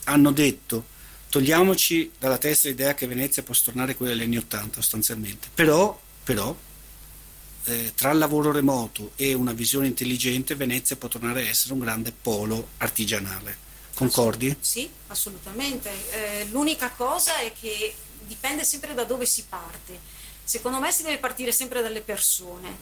[0.05, 0.85] hanno detto
[1.29, 6.55] togliamoci dalla testa l'idea che Venezia possa tornare quella degli anni Ottanta sostanzialmente, però, però
[7.65, 11.79] eh, tra il lavoro remoto e una visione intelligente Venezia può tornare a essere un
[11.79, 13.63] grande polo artigianale.
[13.95, 14.55] Concordi?
[14.59, 15.89] Sì, assolutamente.
[16.11, 17.93] Eh, l'unica cosa è che
[18.25, 19.99] dipende sempre da dove si parte.
[20.43, 22.77] Secondo me si deve partire sempre dalle persone,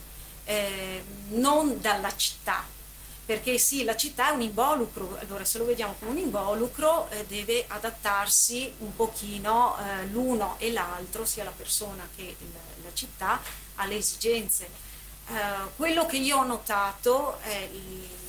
[0.46, 2.66] eh, non dalla città.
[3.26, 7.26] Perché sì, la città è un involucro, allora se lo vediamo come un involucro eh,
[7.26, 12.48] deve adattarsi un pochino eh, l'uno e l'altro, sia la persona che il,
[12.84, 13.42] la città,
[13.76, 14.68] alle esigenze.
[15.30, 15.32] Eh,
[15.78, 17.70] quello che io ho notato è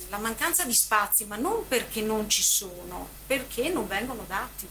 [0.07, 4.65] la mancanza di spazi, ma non perché non ci sono, perché non vengono dati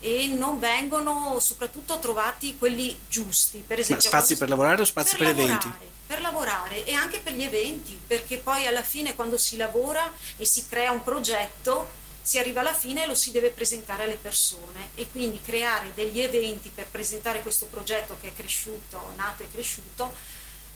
[0.00, 3.62] e non vengono soprattutto trovati quelli giusti.
[3.66, 5.72] Per esempio, ma spazi per lavorare o spazi per, per eventi?
[6.06, 10.44] Per lavorare e anche per gli eventi, perché poi alla fine quando si lavora e
[10.44, 14.90] si crea un progetto si arriva alla fine e lo si deve presentare alle persone
[14.94, 20.14] e quindi creare degli eventi per presentare questo progetto che è cresciuto, nato e cresciuto,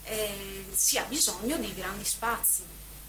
[0.05, 2.62] eh, si ha bisogno di grandi spazi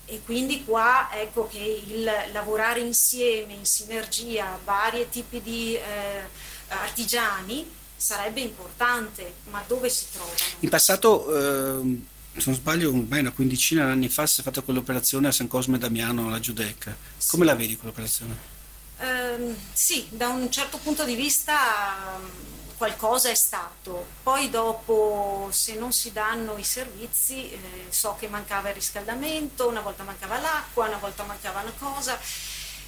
[0.05, 5.81] e quindi qua ecco che il lavorare insieme, in sinergia, vari tipi di eh,
[6.67, 10.35] artigiani sarebbe importante, ma dove si trovano?
[10.59, 12.01] In passato, eh,
[12.37, 15.47] se non sbaglio, ormai una quindicina di anni fa si è fatta quell'operazione a San
[15.47, 16.95] Cosme e Damiano alla Giudecca.
[17.27, 17.49] Come sì.
[17.49, 18.53] la vedi quell'operazione?
[18.99, 22.19] Eh, sì, da un certo punto di vista
[22.77, 24.05] qualcosa è stato.
[24.23, 27.59] Poi dopo, se non si danno i servizi, eh,
[27.89, 32.19] so che mancava il riscaldamento, una volta mancava l'acqua, una volta mancava una cosa.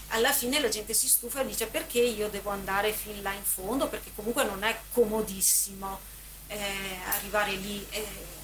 [0.10, 3.44] Alla fine la gente si stufa e dice perché io devo andare fin là in
[3.44, 6.00] fondo, perché comunque non è comodissimo
[6.48, 7.86] eh, arrivare lì.
[7.90, 8.36] Eh,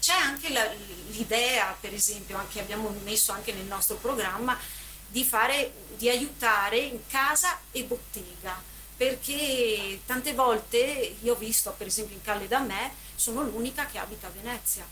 [0.00, 0.64] c'è anche la,
[1.08, 4.58] l'idea, per esempio, che abbiamo messo anche nel nostro programma,
[5.08, 11.86] di, fare, di aiutare in casa e bottega perché tante volte io ho visto, per
[11.86, 14.86] esempio in Calle da me, sono l'unica che abita a Venezia.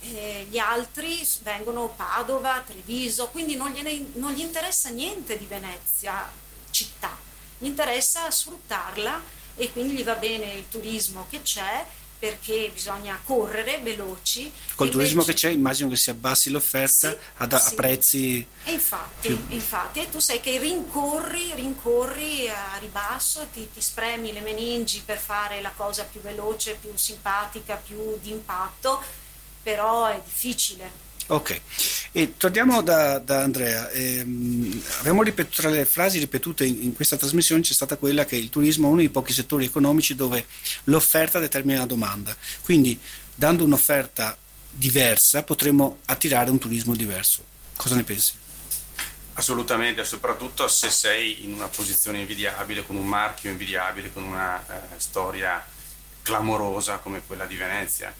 [0.00, 6.28] Eh, gli altri vengono Padova, Treviso, quindi non, gliene, non gli interessa niente di Venezia
[6.70, 7.16] città,
[7.58, 11.86] gli interessa sfruttarla e quindi gli va bene il turismo che c'è
[12.22, 14.52] perché bisogna correre veloci.
[14.76, 17.72] Col turismo che c'è immagino che si abbassi l'offerta sì, a, sì.
[17.72, 18.46] a, prezzi...
[18.62, 19.44] E infatti, più...
[19.48, 25.60] infatti, tu sai che rincorri, rincorri a ribasso, ti, ti spremi le meningi per fare
[25.60, 29.02] la cosa più veloce, più simpatica, più d'impatto,
[29.60, 31.10] però è difficile.
[31.32, 31.60] Ok,
[32.12, 33.88] e torniamo da, da Andrea.
[33.88, 34.82] Ehm,
[35.22, 38.86] ripetuto, tra le frasi ripetute in, in, questa trasmissione c'è stata quella che il turismo
[38.86, 40.44] è uno dei pochi settori economici dove
[40.84, 42.36] l'offerta determina la domanda.
[42.60, 43.00] Quindi,
[43.34, 44.36] dando un'offerta
[44.70, 47.42] diversa, potremo attirare un turismo diverso.
[47.76, 48.34] Cosa ne pensi?
[49.32, 54.98] Assolutamente, soprattutto se sei in una posizione invidiabile, con un marchio invidiabile, con una eh,
[54.98, 55.64] storia
[56.20, 58.14] clamorosa come quella di Venezia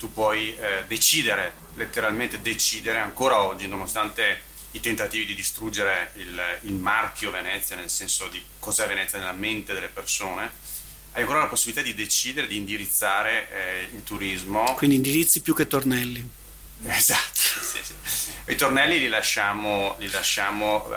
[0.00, 6.72] tu puoi eh, decidere, letteralmente decidere ancora oggi, nonostante i tentativi di distruggere il, il,
[6.72, 10.50] marchio Venezia, nel senso di cos'è Venezia nella mente delle persone,
[11.12, 14.72] hai ancora la possibilità di decidere, di indirizzare eh, il turismo.
[14.74, 16.26] Quindi indirizzi più che tornelli.
[16.86, 18.32] Esatto, sì, sì.
[18.46, 20.90] i tornelli li lasciamo, li lasciamo uh,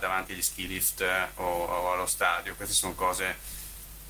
[0.00, 1.00] davanti agli ski lift
[1.36, 3.36] o, o allo stadio, queste sono cose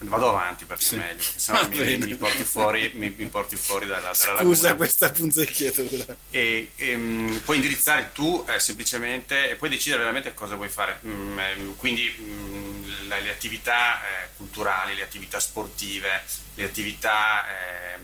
[0.01, 0.95] Vado avanti perché sì.
[0.95, 4.43] è meglio, perché sennò mi, mi, porti fuori, mi, mi porti fuori dalla, dalla Scusa
[4.43, 4.75] laguna.
[4.75, 6.17] questa punzecchiatura.
[6.31, 11.01] E, e um, puoi indirizzare tu eh, semplicemente e puoi decidere veramente cosa vuoi fare.
[11.05, 16.23] Mm, quindi mm, le, le, attività eh, culturali, le attività sportive,
[16.55, 17.99] le attività, eh,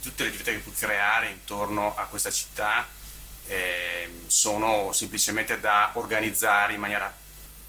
[0.00, 2.88] tutte le attività che puoi creare intorno a questa città
[3.48, 7.14] ehm, sono semplicemente da organizzare in maniera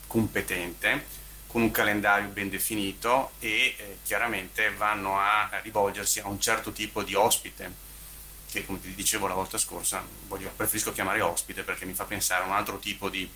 [0.07, 1.23] competente
[1.55, 7.01] con un calendario ben definito e eh, chiaramente vanno a rivolgersi a un certo tipo
[7.01, 7.71] di ospite
[8.51, 12.43] che come ti dicevo la volta scorsa voglio, preferisco chiamare ospite perché mi fa pensare
[12.43, 13.31] a un altro tipo di,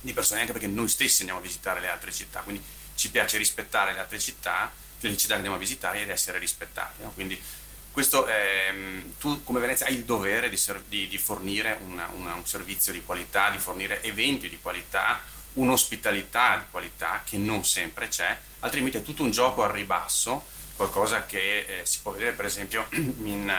[0.00, 2.62] di, persone anche perché noi stessi andiamo a visitare le altre città quindi
[2.94, 7.02] ci piace rispettare le altre città le città che andiamo a visitare ed essere rispettati
[7.02, 7.10] no?
[7.10, 7.42] quindi
[7.90, 8.72] questo è,
[9.18, 13.02] tu come Venezia hai il dovere di, di, di fornire una, una, un servizio di
[13.02, 15.20] qualità di fornire eventi di qualità
[15.58, 20.44] un'ospitalità di qualità che non sempre c'è, altrimenti è tutto un gioco al ribasso,
[20.76, 23.52] qualcosa che eh, si può vedere per esempio in,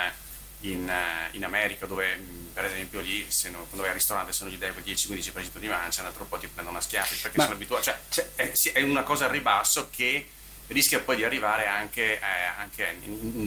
[0.61, 4.31] in, eh, in America dove mm, per esempio lì se no, quando vai al ristorante
[4.31, 7.15] se non gli dai quel 10-15% di mancia un altro po' ti prendono una schiaffa
[7.21, 7.43] perché Ma...
[7.43, 10.27] sono abituati, cioè, cioè è, è, una cosa al ribasso che
[10.67, 12.99] rischia poi di arrivare anche, eh, anche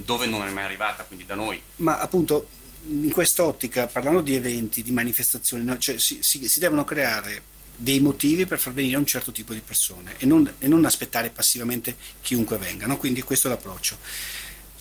[0.05, 1.63] dove non è mai arrivata, quindi da noi.
[1.77, 2.49] Ma appunto
[2.85, 5.79] in quest'ottica, parlando di eventi, di manifestazioni, no?
[5.79, 9.61] cioè, si, si, si devono creare dei motivi per far venire un certo tipo di
[9.61, 12.87] persone e non, e non aspettare passivamente chiunque venga.
[12.87, 12.97] No?
[12.97, 13.97] Quindi questo è l'approccio.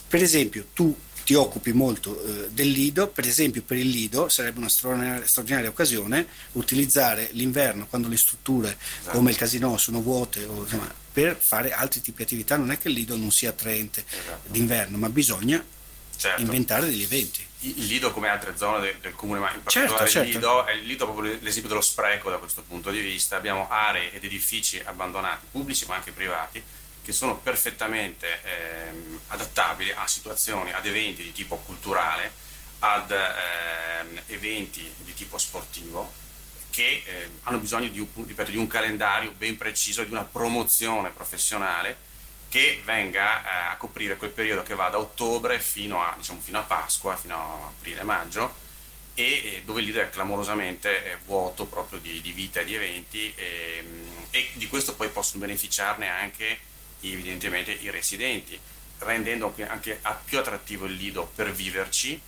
[0.07, 4.59] Per esempio, tu ti occupi molto eh, del lido, per esempio per il lido sarebbe
[4.59, 9.17] una straordinaria, straordinaria occasione utilizzare l'inverno quando le strutture esatto.
[9.17, 12.57] come il casino sono vuote o, insomma, per fare altri tipi di attività.
[12.57, 14.51] Non è che il lido non sia attraente esatto.
[14.51, 15.63] d'inverno, ma bisogna
[16.15, 16.41] certo.
[16.41, 20.09] inventare degli eventi il Lido come altre zone del, del comune, ma in certo, particolare
[20.09, 20.27] certo, certo.
[20.27, 23.35] il, Lido, è il Lido proprio l'esempio dello spreco da questo punto di vista.
[23.35, 26.63] Abbiamo aree ed edifici abbandonati, pubblici ma anche privati,
[27.03, 32.31] che sono perfettamente ehm, adattabili a situazioni, ad eventi di tipo culturale,
[32.79, 36.19] ad ehm, eventi di tipo sportivo
[36.71, 41.09] che eh, hanno bisogno di un, ripeto, di un, calendario ben preciso, di una promozione
[41.09, 42.09] professionale
[42.51, 46.59] che venga eh, a coprire quel periodo che va da ottobre fino a, diciamo, fino
[46.59, 48.53] a Pasqua, fino a aprile-maggio,
[49.13, 53.33] e, e, dove lì è clamorosamente è vuoto proprio di, di, vita e di eventi
[53.35, 53.85] e,
[54.31, 56.59] e di questo poi possono beneficiarne anche
[56.99, 58.59] evidentemente i residenti,
[58.99, 62.19] rendendo anche più attrattivo il lido per viverci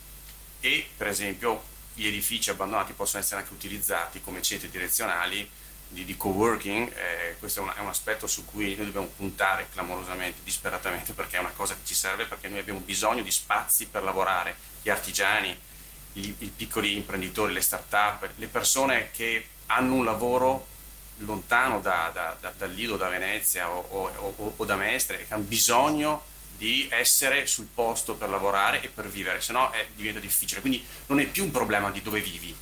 [0.61, 5.49] e per esempio gli edifici abbandonati possono essere anche utilizzati come centri direzionali
[5.93, 9.67] di, di co-working, eh, questo è un, è un, aspetto su cui noi dobbiamo puntare
[9.71, 13.85] clamorosamente, disperatamente, perché è una cosa che ci serve, perché noi abbiamo bisogno di spazi
[13.87, 15.57] per lavorare, gli artigiani,
[16.13, 20.67] i, i piccoli imprenditori, le start-up, le persone che hanno un lavoro
[21.17, 25.27] lontano da, da, da, dal Lido, da Venezia o, o, o, o da Mestre, e
[25.27, 29.87] che hanno bisogno di essere sul posto per lavorare e per vivere, se no eh,
[29.95, 30.61] diventa difficile.
[30.61, 32.55] Quindi non è più un problema di dove vivi,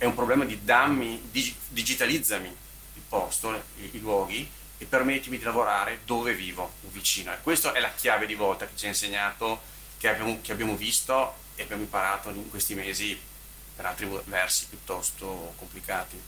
[0.00, 5.44] è un problema di dammi, dig, digitalizzami il posto, i, i, luoghi e permettimi di
[5.44, 7.30] lavorare dove vivo, vicino.
[7.34, 9.60] E questa è la chiave di volta che ci ha insegnato,
[9.98, 13.14] che abbiamo, che abbiamo visto e abbiamo imparato in questi mesi
[13.76, 16.18] per altri versi piuttosto complicati.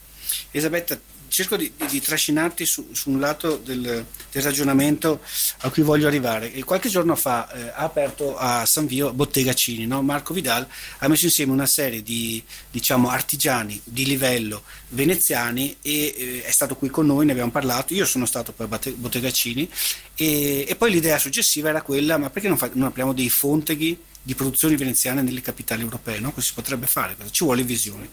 [0.50, 1.00] Elisabetta,
[1.32, 5.20] cerco di, di, di trascinarti su, su, un lato del, del, ragionamento
[5.60, 6.52] a cui voglio arrivare.
[6.52, 10.02] E qualche giorno fa eh, ha aperto a San Vio Bottega Cini, no?
[10.02, 10.68] Marco Vidal
[10.98, 16.76] ha messo insieme una serie di diciamo, artigiani di livello veneziani e eh, è stato
[16.76, 19.66] qui con noi, ne abbiamo parlato, io sono stato per Bottega Cini
[20.14, 23.98] e, e poi l'idea successiva era quella, ma perché non, fa, non apriamo dei fonteghi
[24.20, 26.20] di produzioni veneziane nelle capitali europee?
[26.20, 26.30] No?
[26.30, 27.16] Cosa si potrebbe fare?
[27.30, 28.10] Ci vuole visione.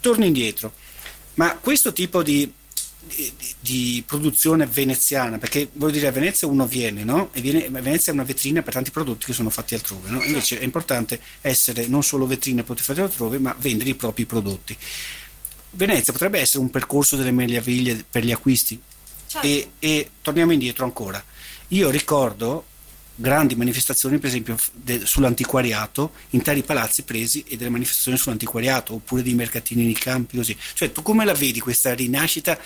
[0.00, 0.72] Torno indietro
[1.34, 2.50] ma questo tipo di,
[3.00, 7.30] di, di, produzione veneziana, perché voglio dire a Venezia uno viene, no?
[7.32, 10.22] E viene, Venezia è una vetrina per tanti prodotti che sono fatti altrove, no?
[10.22, 14.76] Invece è importante essere non solo vetrina per fatti altrove, ma vendere i propri prodotti.
[15.72, 18.80] Venezia potrebbe essere un percorso delle meraviglie per gli acquisti.
[19.26, 19.46] Certo.
[19.46, 21.22] E, e torniamo indietro ancora.
[21.68, 22.66] Io ricordo
[23.20, 29.34] grandi manifestazioni, per esempio de, sull'antiquariato, interi palazzi presi e delle manifestazioni sull'antiquariato, oppure dei
[29.34, 30.56] mercatini nei campi, così.
[30.74, 32.58] Cioè, tu come la vedi questa rinascita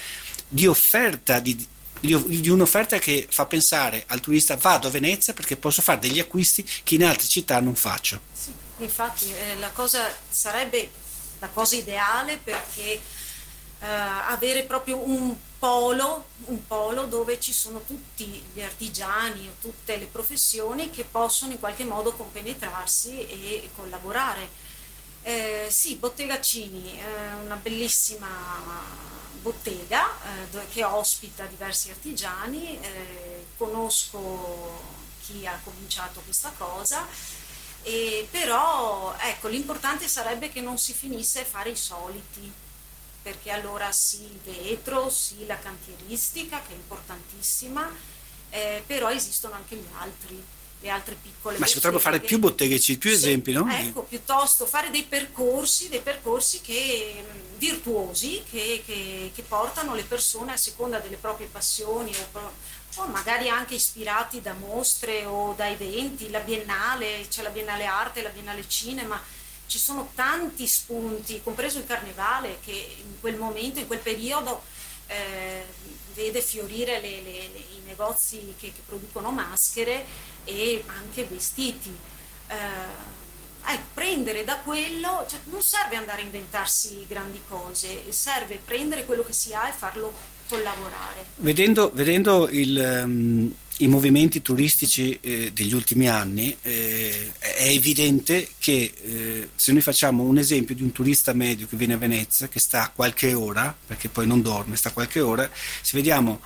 [0.48, 1.56] di offerta, di,
[2.00, 6.20] di, di un'offerta che fa pensare al turista vado a Venezia perché posso fare degli
[6.20, 8.20] acquisti che in altre città non faccio?
[8.32, 11.02] Sì, infatti eh, la cosa sarebbe
[11.40, 13.00] la cosa ideale perché eh,
[13.80, 15.34] avere proprio un
[15.64, 21.52] polo, un polo dove ci sono tutti gli artigiani o tutte le professioni che possono
[21.52, 24.50] in qualche modo compenetrarsi e collaborare.
[25.22, 28.28] Eh, sì, Bottega Cini, eh, una bellissima
[29.40, 30.06] bottega
[30.52, 34.82] eh, che ospita diversi artigiani, eh, conosco
[35.22, 37.06] chi ha cominciato questa cosa,
[38.30, 42.52] però ecco, l'importante sarebbe che non si finisse a fare i soliti,
[43.24, 47.90] perché allora sì il vetro, sì la cantieristica che è importantissima,
[48.50, 50.44] eh, però esistono anche gli altri,
[50.80, 53.66] le altre piccole Ma si potrebbero fare più botteghe, più sì, esempi, no?
[53.72, 57.24] Ecco, piuttosto fare dei percorsi, dei percorsi che,
[57.56, 62.52] virtuosi che, che, che, portano le persone a seconda delle proprie passioni o,
[62.96, 68.20] o, magari anche ispirati da mostre o da eventi, la Biennale, c'è la Biennale Arte,
[68.20, 69.18] la Biennale Cinema,
[69.66, 74.62] ci sono tanti spunti, compreso il carnevale, che in quel momento, in quel periodo,
[75.06, 75.64] eh,
[76.14, 80.04] vede fiorire le, le, i negozi che, che, producono maschere
[80.44, 81.96] e anche vestiti.
[82.48, 83.12] Eh,
[83.66, 89.24] eh, prendere da quello, cioè, non serve andare a inventarsi grandi cose, serve prendere quello
[89.24, 90.12] che si ha e farlo
[90.48, 91.24] collaborare.
[91.36, 98.92] Vedendo, vedendo il, um, i movimenti turistici eh, degli ultimi anni, eh, è evidente che
[99.02, 102.60] eh, se noi facciamo un esempio di un turista medio che viene a Venezia, che
[102.60, 105.50] sta qualche ora, perché poi non dorme, sta qualche ora,
[105.82, 106.40] se vediamo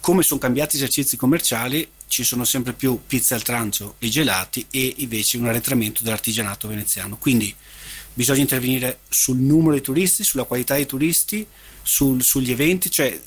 [0.00, 4.66] come sono cambiati gli esercizi commerciali, ci sono sempre più pizze al trancio e gelati
[4.70, 7.16] e invece un arretramento dell'artigianato veneziano.
[7.18, 7.54] Quindi
[8.12, 11.46] bisogna intervenire sul numero di turisti, sulla qualità dei turisti,
[11.82, 13.18] sul, sugli eventi, cioè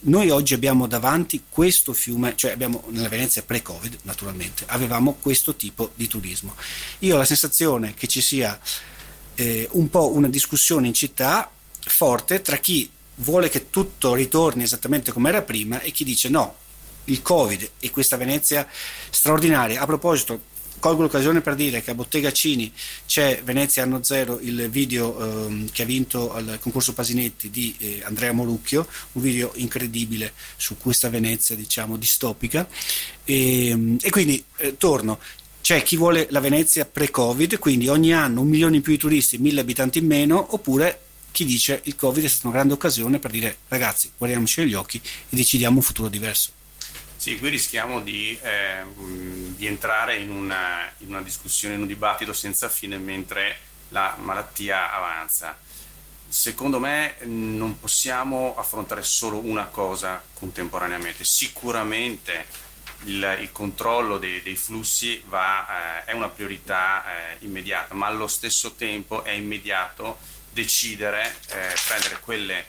[0.00, 5.92] noi oggi abbiamo davanti questo fiume, cioè abbiamo nella Venezia pre-Covid naturalmente, avevamo questo tipo
[5.94, 6.54] di turismo.
[7.00, 8.58] Io ho la sensazione che ci sia
[9.34, 11.50] eh, un po' una discussione in città
[11.84, 16.56] forte tra chi vuole che tutto ritorni esattamente come era prima e chi dice no,
[17.04, 18.68] il Covid e questa Venezia
[19.10, 19.80] straordinaria.
[19.80, 20.40] A proposito,
[20.82, 22.72] colgo l'occasione per dire che a Bottega Cini
[23.06, 28.02] c'è Venezia anno zero il video ehm, che ha vinto al concorso Pasinetti di eh,
[28.02, 32.66] Andrea Morucchio, un video incredibile su questa Venezia diciamo distopica
[33.22, 35.20] e, e quindi eh, torno
[35.60, 39.38] C'è chi vuole la Venezia pre-Covid, quindi ogni anno un milione in più di turisti,
[39.38, 40.98] mille abitanti in meno, oppure
[41.30, 45.00] chi dice il Covid è stata una grande occasione per dire ragazzi, guardiamoci negli occhi
[45.00, 46.60] e decidiamo un futuro diverso.
[47.22, 52.32] Sì, qui rischiamo di, eh, di entrare in una, in una, discussione, in un dibattito
[52.32, 53.58] senza fine mentre
[53.90, 55.56] la malattia avanza.
[56.26, 61.22] Secondo me non possiamo affrontare solo una cosa contemporaneamente.
[61.22, 62.44] Sicuramente
[63.04, 68.26] il, il controllo dei, dei flussi va, eh, è una priorità eh, immediata, ma allo
[68.26, 70.18] stesso tempo è immediato
[70.50, 72.66] decidere, eh, prendere quelle,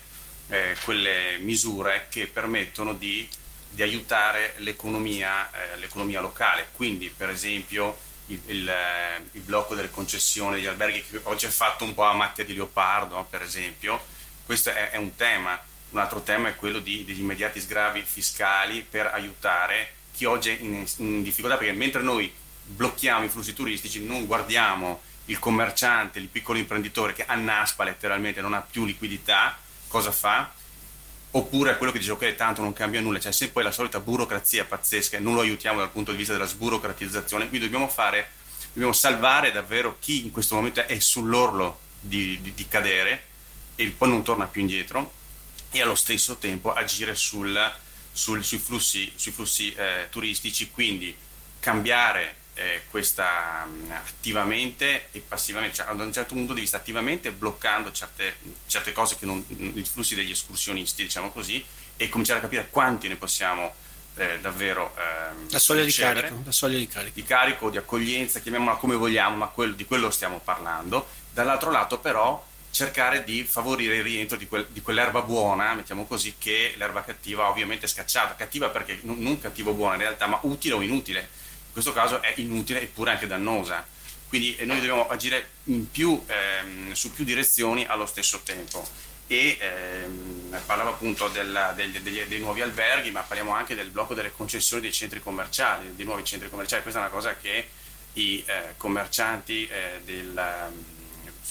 [0.49, 3.27] eh, quelle misure che permettono di
[3.73, 6.69] di aiutare l'economia, eh, l'economia locale.
[6.71, 7.97] Quindi, per esempio,
[8.27, 12.03] il, il, eh, il, blocco delle concessioni degli alberghi che oggi è fatto un po'
[12.03, 14.05] a macchia di leopardo, per esempio,
[14.45, 15.59] questo è, è un tema.
[15.89, 20.57] Un altro tema è quello di, degli immediati sgravi fiscali per aiutare chi oggi è
[20.59, 22.31] in, in difficoltà, perché mentre noi
[22.65, 28.53] blocchiamo i flussi turistici non guardiamo il commerciante, il piccolo imprenditore che annaspa letteralmente, non
[28.53, 29.57] ha più liquidità,
[29.87, 30.51] cosa fa?
[31.35, 34.65] Oppure a quello che dice ok tanto non cambia nulla, c'è sempre la solita burocrazia
[34.65, 38.29] pazzesca e non lo aiutiamo dal punto di vista della sburocratizzazione, quindi dobbiamo fare,
[38.71, 43.25] dobbiamo salvare davvero chi in questo momento è sull'orlo di, di, di cadere
[43.75, 45.11] e poi non torna più indietro
[45.71, 47.59] e allo stesso tempo agire sul,
[48.11, 51.15] sul, sui flussi, sui flussi eh, turistici, quindi
[51.59, 57.31] cambiare eh, questa mh, attivamente e passivamente, cioè, da un certo punto di vista attivamente
[57.31, 58.37] bloccando certe,
[58.67, 61.63] certe cose che non, i flussi degli escursionisti, diciamo così,
[61.97, 63.73] e cominciare a capire quanti ne possiamo
[64.15, 68.75] eh, davvero ehm, la, soglia carico, la soglia di carico, di carico, di accoglienza, chiamiamola
[68.75, 71.07] come vogliamo, ma quello, di quello stiamo parlando.
[71.31, 76.35] Dall'altro lato però cercare di favorire il rientro di, quel, di, quell'erba buona, mettiamo così,
[76.37, 78.35] che l'erba cattiva ovviamente scacciata.
[78.35, 81.29] Cattiva perché non, non cattivo buona in realtà, ma utile o inutile
[81.73, 83.83] in questo caso è inutile eppure anche dannosa.
[84.27, 85.47] Quindi eh, noi dobbiamo agire
[85.91, 88.87] più, ehm, su più direzioni allo stesso tempo.
[89.25, 94.13] E ehm, parlavo appunto della, degli, degli, dei nuovi alberghi, ma parliamo anche del blocco
[94.13, 96.83] delle concessioni dei centri commerciali, dei nuovi centri commerciali.
[96.83, 97.69] Questa è una cosa che
[98.13, 100.71] i eh, commercianti, eh, del,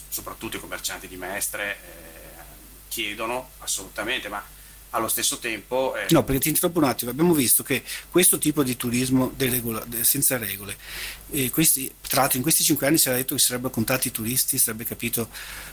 [0.08, 2.42] soprattutto i commercianti di Mestre, eh,
[2.86, 4.44] chiedono assolutamente, ma
[4.92, 5.94] allo stesso tempo...
[5.96, 6.06] Eh...
[6.10, 10.38] No, perché ti interrompo un attimo, abbiamo visto che questo tipo di turismo deregola, senza
[10.38, 10.76] regole,
[11.30, 14.10] eh, questi, tra l'altro in questi cinque anni si era detto che sarebbero contati i
[14.10, 15.28] turisti, sarebbe capito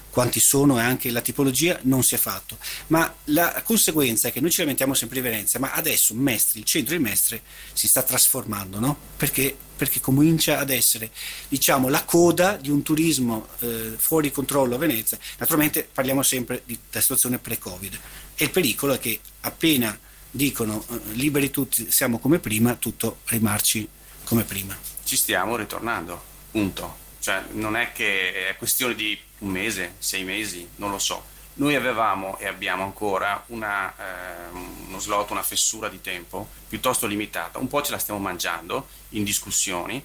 [0.10, 2.58] quanti sono e anche la tipologia, non si è fatto.
[2.88, 6.66] Ma la conseguenza è che noi ci lamentiamo sempre di Venezia, ma adesso Mestre, il
[6.66, 7.42] centro di Mestre
[7.74, 8.98] si sta trasformando, no?
[9.18, 11.12] Perché, perché comincia ad essere,
[11.48, 15.18] diciamo, la coda di un turismo eh, fuori controllo a Venezia.
[15.38, 18.00] Naturalmente parliamo sempre di situazione pre-Covid
[18.36, 19.98] e il pericolo è che appena
[20.32, 23.88] dicono eh, liberi tutti, siamo come prima, tutto rimarci
[24.24, 24.78] come prima.
[25.04, 27.08] Ci stiamo ritornando, punto.
[27.20, 31.38] Cioè, non è che è questione di un mese, sei mesi, non lo so.
[31.56, 34.50] Noi avevamo e abbiamo ancora una, eh,
[34.88, 37.60] uno slot, una fessura di tempo piuttosto limitata.
[37.60, 40.02] Un po' ce la stiamo mangiando in discussioni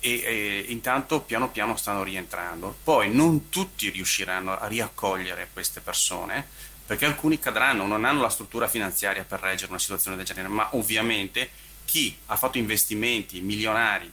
[0.00, 2.76] e, e intanto piano piano stanno rientrando.
[2.82, 6.44] Poi non tutti riusciranno a riaccogliere queste persone
[6.84, 10.68] perché alcuni cadranno, non hanno la struttura finanziaria per reggere una situazione del genere, ma
[10.72, 11.48] ovviamente
[11.84, 14.12] chi ha fatto investimenti milionari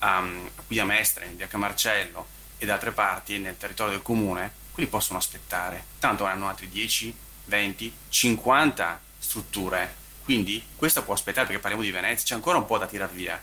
[0.00, 4.88] um, qui a Mestre, a Camarcello e da altre parti nel territorio del comune, quelli
[4.88, 7.12] possono aspettare, tanto hanno altri 10,
[7.46, 12.78] 20, 50 strutture, quindi questa può aspettare perché parliamo di Venezia, c'è ancora un po'
[12.78, 13.40] da tirar via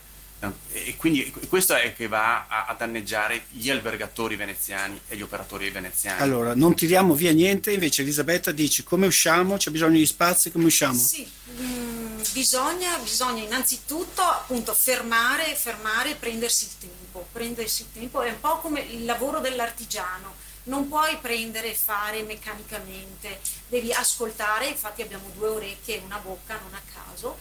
[0.72, 5.68] e quindi questo è che va a, a, danneggiare gli albergatori veneziani e gli operatori
[5.68, 6.22] veneziani.
[6.22, 10.64] Allora, non tiriamo via niente, invece Elisabetta dice come usciamo, c'è bisogno di spazi, come
[10.64, 10.98] usciamo?
[10.98, 16.99] Sì, mh, mm, bisogna, bisogna, innanzitutto appunto fermare, fermare e prendersi il tempo.
[17.18, 20.34] Prendersi il tempo è un po' come il lavoro dell'artigiano.
[20.64, 26.58] Non puoi prendere e fare meccanicamente, devi ascoltare, infatti abbiamo due orecchie e una bocca,
[26.58, 27.38] non a caso,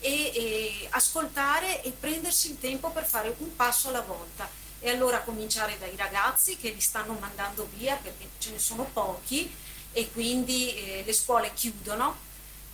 [0.00, 4.48] e, e ascoltare e prendersi il tempo per fare un passo alla volta.
[4.80, 9.54] E allora cominciare dai ragazzi che li stanno mandando via perché ce ne sono pochi
[9.92, 12.16] e quindi eh, le scuole chiudono,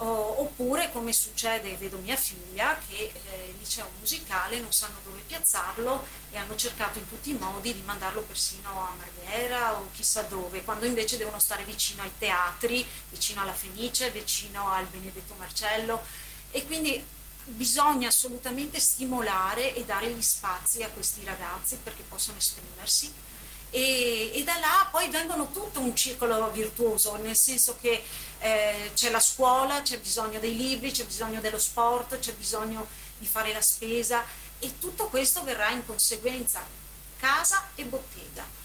[0.00, 5.22] o, oppure come succede, vedo mia figlia, che eh, il liceo musicale non sanno dove
[5.26, 10.22] piazzarlo e hanno cercato in tutti i modi di mandarlo persino a Marghera o chissà
[10.22, 16.02] dove, quando invece devono stare vicino ai teatri, vicino alla Fenice, vicino al Benedetto Marcello.
[16.50, 17.04] E quindi
[17.44, 23.12] bisogna assolutamente stimolare e dare gli spazi a questi ragazzi perché possano esprimersi.
[23.70, 28.02] E, e, da là poi vengono tutto un circolo virtuoso, nel senso che
[28.40, 32.86] eh, c'è la scuola, c'è bisogno dei libri, c'è bisogno dello sport, c'è bisogno
[33.18, 34.24] di fare la spesa
[34.58, 36.64] e tutto questo verrà in conseguenza
[37.18, 38.56] casa e bottega.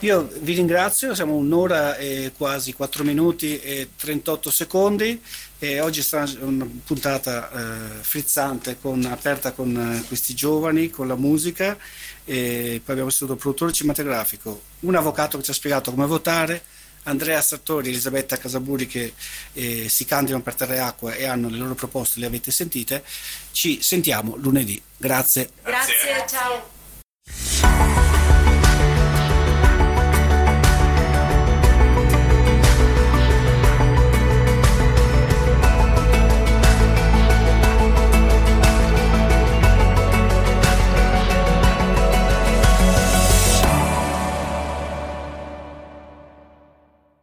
[0.00, 5.20] Io vi ringrazio, siamo un'ora e quasi 4 minuti e 38 secondi
[5.58, 11.16] e oggi è una puntata eh, frizzante, con, aperta con eh, questi giovani, con la
[11.16, 11.76] musica
[12.24, 16.62] e poi abbiamo avuto il produttore cinematografico, un avvocato che ci ha spiegato come votare,
[17.08, 19.14] Andrea Sartori e Elisabetta Casaburi che
[19.54, 23.02] eh, si candidano per Terre Acqua e hanno le loro proposte, le avete sentite.
[23.50, 24.80] Ci sentiamo lunedì.
[24.96, 25.50] Grazie.
[25.62, 26.28] Grazie, Grazie.
[26.28, 28.36] ciao.